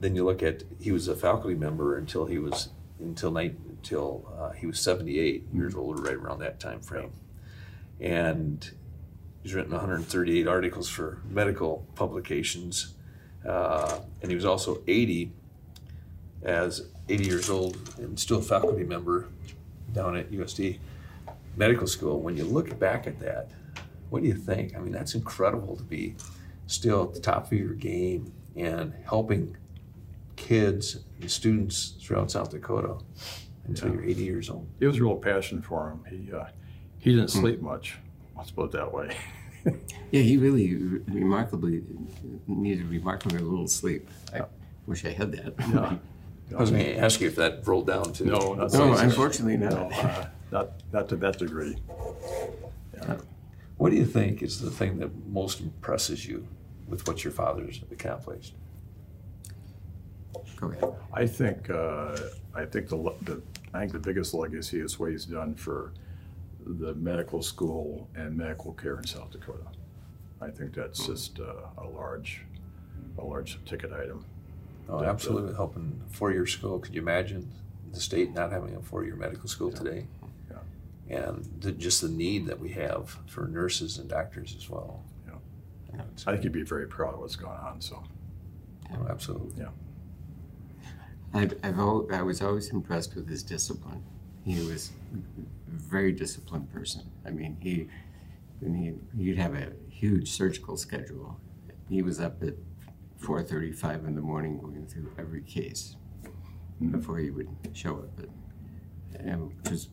then 0.00 0.16
you 0.16 0.24
look 0.24 0.42
at, 0.42 0.64
he 0.80 0.92
was 0.92 1.08
a 1.08 1.16
faculty 1.16 1.54
member 1.54 1.96
until 1.96 2.26
he 2.26 2.38
was, 2.38 2.70
until 2.98 3.30
night, 3.30 3.56
until 3.68 4.28
uh, 4.38 4.50
he 4.50 4.66
was 4.66 4.80
78 4.80 5.46
years 5.52 5.74
old, 5.74 6.04
right 6.04 6.14
around 6.14 6.40
that 6.40 6.58
time 6.58 6.80
frame. 6.80 7.12
And 8.00 8.68
he's 9.42 9.54
written 9.54 9.72
138 9.72 10.46
articles 10.46 10.88
for 10.88 11.20
medical 11.28 11.86
publications. 11.94 12.94
Uh, 13.46 14.00
and 14.22 14.30
he 14.30 14.34
was 14.34 14.44
also 14.44 14.82
80 14.86 15.32
as 16.42 16.88
80 17.08 17.24
years 17.24 17.50
old 17.50 17.76
and 17.98 18.18
still 18.18 18.38
a 18.38 18.42
faculty 18.42 18.84
member 18.84 19.28
down 19.92 20.16
at 20.16 20.30
USD 20.30 20.78
Medical 21.56 21.86
School. 21.86 22.20
When 22.20 22.36
you 22.36 22.44
look 22.44 22.78
back 22.78 23.06
at 23.06 23.18
that, 23.20 23.50
what 24.10 24.22
do 24.22 24.28
you 24.28 24.34
think? 24.34 24.74
I 24.76 24.78
mean, 24.80 24.92
that's 24.92 25.14
incredible 25.14 25.76
to 25.76 25.82
be 25.82 26.14
still 26.66 27.02
at 27.04 27.14
the 27.14 27.20
top 27.20 27.46
of 27.46 27.52
your 27.58 27.74
game 27.74 28.32
and 28.56 28.92
helping 29.04 29.56
kids 30.36 31.04
and 31.20 31.30
students 31.30 31.94
throughout 32.00 32.30
South 32.30 32.50
Dakota 32.50 32.96
until 33.66 33.88
Yeah. 33.88 33.94
you're 33.94 34.04
80 34.04 34.22
years 34.24 34.50
old. 34.50 34.66
It 34.80 34.86
was 34.86 34.98
a 34.98 35.02
real 35.02 35.16
passion 35.16 35.62
for 35.62 35.90
him. 35.90 36.04
He 36.08 36.32
uh, 36.32 36.46
he 36.98 37.10
didn't 37.14 37.30
sleep 37.30 37.60
much. 37.60 37.98
Let's 38.36 38.50
put 38.50 38.66
it 38.66 38.72
that 38.72 38.92
way. 38.92 39.16
yeah, 40.10 40.20
he 40.22 40.36
really 40.36 40.74
remarkably 41.08 41.82
needed 42.46 42.88
remarkably 42.88 43.38
little 43.38 43.66
sleep. 43.68 44.08
I 44.32 44.42
wish 44.86 45.04
I 45.04 45.10
had 45.10 45.32
that. 45.32 45.54
Yeah. 45.58 45.96
I 46.56 46.60
was 46.60 46.70
going 46.70 46.84
to 46.84 46.96
ask 46.96 47.20
you 47.20 47.28
if 47.28 47.36
that 47.36 47.66
rolled 47.66 47.86
down 47.86 48.12
to 48.14 48.24
No, 48.24 48.54
not 48.54 48.72
No, 48.72 48.92
unfortunately 48.94 49.56
not. 49.56 49.72
No, 49.72 49.90
uh, 49.90 50.26
not 50.50 50.70
not 50.92 51.08
to 51.08 51.16
that 51.16 51.38
degree. 51.38 51.76
What 53.78 53.90
do 53.90 53.96
you 53.96 54.04
think 54.06 54.42
is 54.42 54.60
the 54.60 54.70
thing 54.70 54.98
that 54.98 55.10
most 55.26 55.60
impresses 55.60 56.24
you 56.26 56.46
with 56.86 57.06
what 57.08 57.24
your 57.24 57.32
father's 57.32 57.80
accomplished? 57.90 58.54
Go 60.56 60.68
ahead. 60.68 60.94
I 61.12 61.26
think 61.26 61.68
uh, 61.70 62.16
I 62.54 62.64
think 62.64 62.88
the, 62.88 62.96
the 63.22 63.42
I 63.74 63.80
think 63.80 63.92
the 63.92 63.98
biggest 63.98 64.34
legacy 64.34 64.78
is 64.78 64.98
what 65.00 65.10
he's 65.10 65.24
done 65.24 65.54
for 65.54 65.92
the 66.64 66.94
medical 66.94 67.42
school 67.42 68.08
and 68.14 68.36
medical 68.36 68.72
care 68.74 68.98
in 68.98 69.06
South 69.06 69.30
Dakota. 69.32 69.66
I 70.40 70.50
think 70.50 70.74
that's 70.74 71.04
just 71.04 71.40
uh, 71.40 71.54
a 71.78 71.86
large 71.86 72.44
a 73.18 73.24
large 73.24 73.58
ticket 73.64 73.92
item. 73.92 74.24
Oh, 74.88 75.00
That, 75.00 75.08
uh, 75.08 75.10
absolutely. 75.10 75.54
Helping 75.54 76.02
four-year 76.10 76.46
school. 76.46 76.78
Could 76.78 76.94
you 76.94 77.00
imagine 77.02 77.50
the 77.92 78.00
state 78.00 78.32
not 78.32 78.50
having 78.52 78.74
a 78.74 78.80
four-year 78.80 79.16
medical 79.16 79.48
school 79.48 79.70
today? 79.70 80.06
Yeah. 80.50 81.18
And 81.18 81.48
the, 81.60 81.72
just 81.72 82.00
the 82.00 82.08
need 82.08 82.46
that 82.46 82.58
we 82.58 82.70
have 82.70 83.18
for 83.26 83.46
nurses 83.46 83.98
and 83.98 84.08
doctors 84.08 84.54
as 84.56 84.68
well. 84.68 85.02
Yeah. 85.26 85.34
Yeah, 85.94 86.02
I 86.26 86.32
think 86.32 86.44
you'd 86.44 86.52
be 86.52 86.62
very 86.62 86.86
proud 86.86 87.14
of 87.14 87.20
what's 87.20 87.36
going 87.36 87.58
on. 87.58 87.80
So 87.80 88.02
oh, 88.94 89.06
absolutely. 89.08 89.64
I've, 91.34 91.54
I've 91.62 91.78
al- 91.78 92.08
I 92.12 92.22
was 92.22 92.42
always 92.42 92.68
impressed 92.70 93.14
with 93.14 93.28
his 93.28 93.42
discipline. 93.42 94.02
He 94.44 94.56
was 94.66 94.90
a 95.14 95.18
very 95.70 96.12
disciplined 96.12 96.70
person. 96.72 97.02
I 97.24 97.30
mean, 97.30 97.56
he, 97.60 97.88
when 98.60 98.74
he 98.74 98.92
he'd 99.22 99.38
have 99.38 99.54
a 99.54 99.72
huge 99.88 100.30
surgical 100.30 100.76
schedule. 100.76 101.38
He 101.88 102.02
was 102.02 102.20
up 102.20 102.42
at 102.42 102.54
4:35 103.22 104.06
in 104.06 104.14
the 104.14 104.20
morning 104.20 104.58
going 104.58 104.86
through 104.86 105.10
every 105.18 105.42
case 105.42 105.96
before 106.90 107.18
he 107.18 107.30
would 107.30 107.48
show 107.72 107.94
up. 107.96 108.10
But, 108.16 108.28
and 109.20 109.52
just 109.68 109.90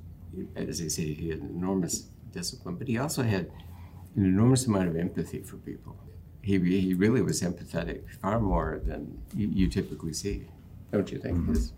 as 0.56 0.82
I 0.82 0.88
say, 0.88 1.14
he 1.14 1.30
had 1.30 1.40
enormous 1.40 2.10
discipline, 2.32 2.76
but 2.76 2.88
he 2.88 2.98
also 2.98 3.24
had 3.24 3.52
an 4.16 4.26
enormous 4.26 4.66
amount 4.66 4.90
of 4.90 4.96
empathy 4.96 5.42
for 5.42 5.58
people. 5.58 5.96
He, 6.42 6.58
he 6.82 6.94
really 6.94 7.22
was 7.22 7.42
empathetic, 7.42 8.02
far 8.22 8.40
more 8.40 8.82
than 8.84 9.22
you, 9.36 9.48
you 9.50 9.68
typically 9.68 10.14
see, 10.14 10.48
don't 10.92 11.12
you 11.12 11.20
think? 11.20 11.48
His- 11.48 11.74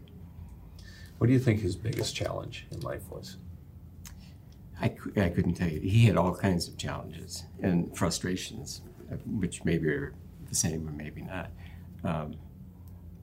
What 1.18 1.28
do 1.28 1.34
you 1.34 1.40
think 1.40 1.60
his 1.62 1.76
biggest 1.76 2.16
challenge 2.16 2.68
in 2.72 2.80
life 2.82 3.10
was? 3.12 3.38
I, 4.80 4.96
I 5.18 5.30
couldn't 5.30 5.56
tell 5.56 5.70
you. 5.70 5.80
He 5.80 6.06
had 6.06 6.16
all 6.18 6.34
kinds 6.36 6.68
of 6.68 6.78
challenges 6.78 7.44
and 7.62 7.96
frustrations, 7.96 8.82
uh, 9.12 9.16
which 9.42 9.64
maybe 9.66 9.90
are 9.90 10.14
the 10.52 10.56
same 10.56 10.88
or 10.88 10.92
maybe 10.92 11.22
not. 11.24 11.50
Um, 12.04 12.36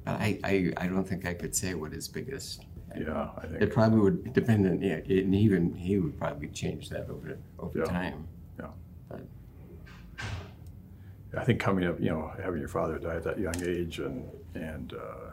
but 0.05 0.15
I, 0.21 0.41
I, 0.43 0.73
I 0.79 0.87
don't 0.89 1.07
think 1.07 1.27
I 1.27 1.35
could 1.35 1.55
say 1.55 1.75
what 1.75 1.93
his 1.93 2.09
biggest. 2.09 2.65
yeah, 2.99 3.29
I 3.37 3.47
think 3.47 3.61
It 3.63 3.73
probably 3.73 4.01
would 4.01 4.33
depend 4.33 4.67
on, 4.67 4.81
yeah, 4.81 4.95
and 4.97 5.35
even 5.35 5.75
he 5.75 5.99
would 5.99 6.19
probably 6.19 6.49
change 6.49 6.89
that 6.89 7.09
over 7.11 7.37
over 7.59 7.79
Yeah. 7.79 7.85
time. 7.85 8.27
Yeah. 8.59 8.67
But 11.31 11.41
I 11.41 11.45
think 11.45 11.61
coming 11.61 11.85
up, 11.87 12.01
you 12.01 12.09
know, 12.09 12.33
having 12.43 12.59
your 12.61 12.69
father 12.71 12.99
die 12.99 13.17
at 13.17 13.25
that 13.25 13.39
young 13.39 13.55
age 13.63 13.99
and 13.99 14.27
and 14.55 14.95
uh, 14.95 15.31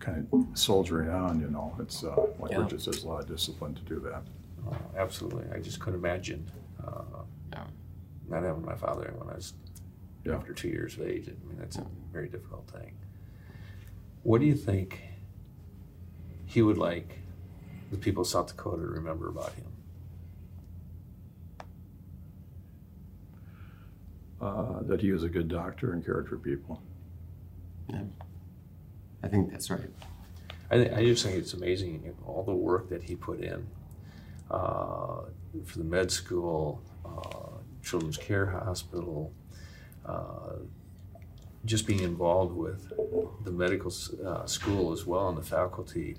kind 0.00 0.26
of 0.32 0.46
soldiering 0.58 1.10
on, 1.10 1.38
you 1.40 1.50
know, 1.50 1.76
it's 1.78 2.02
uh, 2.02 2.16
like 2.38 2.52
Yeah. 2.52 2.62
Richard 2.62 2.80
says, 2.80 3.04
a 3.04 3.08
lot 3.08 3.20
of 3.22 3.28
discipline 3.28 3.74
to 3.74 3.82
do 3.82 4.00
that. 4.00 4.22
Oh, 4.66 4.74
absolutely. 4.96 5.44
I 5.54 5.58
just 5.60 5.78
couldn't 5.80 6.00
imagine 6.00 6.50
uh, 6.82 7.02
Yeah. 7.52 7.64
not 8.30 8.42
having 8.42 8.64
my 8.64 8.76
father 8.76 9.12
when 9.18 9.28
I 9.28 9.34
was 9.34 9.52
Yeah. 10.24 10.36
after 10.36 10.54
two 10.54 10.68
years 10.68 10.96
of 10.96 11.06
age. 11.06 11.28
I 11.28 11.46
mean, 11.46 11.58
that's 11.58 11.76
a 11.76 11.86
very 12.12 12.28
difficult 12.28 12.68
thing. 12.70 12.94
What 14.22 14.40
do 14.40 14.46
you 14.46 14.54
think 14.54 15.02
he 16.46 16.62
would 16.62 16.78
like 16.78 17.18
the 17.90 17.98
people 17.98 18.22
of 18.22 18.28
South 18.28 18.48
Dakota 18.48 18.82
to 18.82 18.88
remember 18.88 19.28
about 19.28 19.52
him? 19.52 19.66
Uh, 24.40 24.82
that 24.82 25.00
he 25.00 25.10
was 25.12 25.22
a 25.22 25.28
good 25.28 25.48
doctor 25.48 25.92
and 25.92 26.04
cared 26.04 26.28
for 26.28 26.36
people. 26.36 26.82
Yeah. 27.90 28.02
I 29.22 29.28
think 29.28 29.50
that's 29.50 29.70
right. 29.70 29.80
I, 30.70 30.76
th- 30.76 30.92
I 30.92 31.04
just 31.04 31.24
think 31.24 31.36
it's 31.36 31.54
amazing 31.54 32.02
you 32.04 32.08
know, 32.10 32.16
all 32.26 32.42
the 32.42 32.54
work 32.54 32.88
that 32.90 33.02
he 33.02 33.14
put 33.14 33.40
in 33.40 33.66
uh, 34.50 35.22
for 35.64 35.78
the 35.78 35.84
med 35.84 36.10
school, 36.10 36.82
uh, 37.04 37.58
Children's 37.82 38.16
Care 38.18 38.46
Hospital, 38.46 39.32
uh, 40.06 40.56
just 41.64 41.86
being 41.86 42.00
involved 42.00 42.54
with 42.54 42.92
the 43.44 43.50
medical 43.50 43.92
uh, 44.26 44.44
school 44.46 44.92
as 44.92 45.06
well 45.06 45.28
and 45.28 45.38
the 45.38 45.42
faculty, 45.42 46.16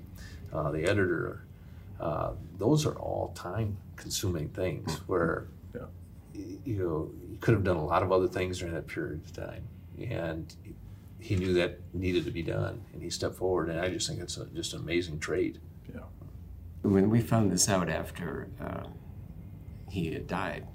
uh, 0.51 0.71
the 0.71 0.83
editor. 0.85 1.45
Uh, 1.99 2.31
those 2.57 2.85
are 2.85 2.95
all 2.95 3.31
time 3.35 3.77
consuming 3.95 4.49
things 4.49 5.01
where 5.07 5.47
Yeah. 5.73 5.81
you 6.65 6.75
know 6.77 7.11
you 7.31 7.37
could 7.39 7.53
have 7.53 7.63
done 7.63 7.77
a 7.77 7.85
lot 7.85 8.03
of 8.03 8.11
other 8.11 8.27
things 8.27 8.59
during 8.59 8.73
that 8.73 8.87
period 8.87 9.21
of 9.25 9.31
time 9.33 9.63
and 10.01 10.53
he 11.19 11.35
knew 11.37 11.53
that 11.53 11.79
needed 11.93 12.25
to 12.25 12.31
be 12.31 12.41
done 12.43 12.81
and 12.93 13.01
he 13.01 13.09
stepped 13.09 13.35
forward 13.35 13.69
and 13.69 13.79
i 13.79 13.87
just 13.89 14.07
think 14.09 14.19
it's 14.19 14.35
a, 14.37 14.45
just 14.47 14.73
an 14.73 14.81
amazing 14.81 15.17
trait 15.19 15.57
Yeah. 15.93 16.01
When 16.81 17.09
we 17.09 17.21
found 17.21 17.49
this 17.51 17.69
out 17.69 17.87
after 17.89 18.49
uh, 18.61 18.87
he 19.89 20.11
had 20.13 20.27
died, 20.27 20.67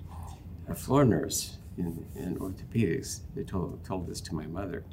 a 0.68 0.74
floor 0.74 1.04
nurse 1.04 1.58
in, 1.80 2.06
in 2.22 2.36
orthopedics 2.36 3.20
they 3.34 3.42
told, 3.42 3.84
told 3.84 4.06
this 4.06 4.20
to 4.22 4.34
my 4.34 4.46
mother. 4.46 4.84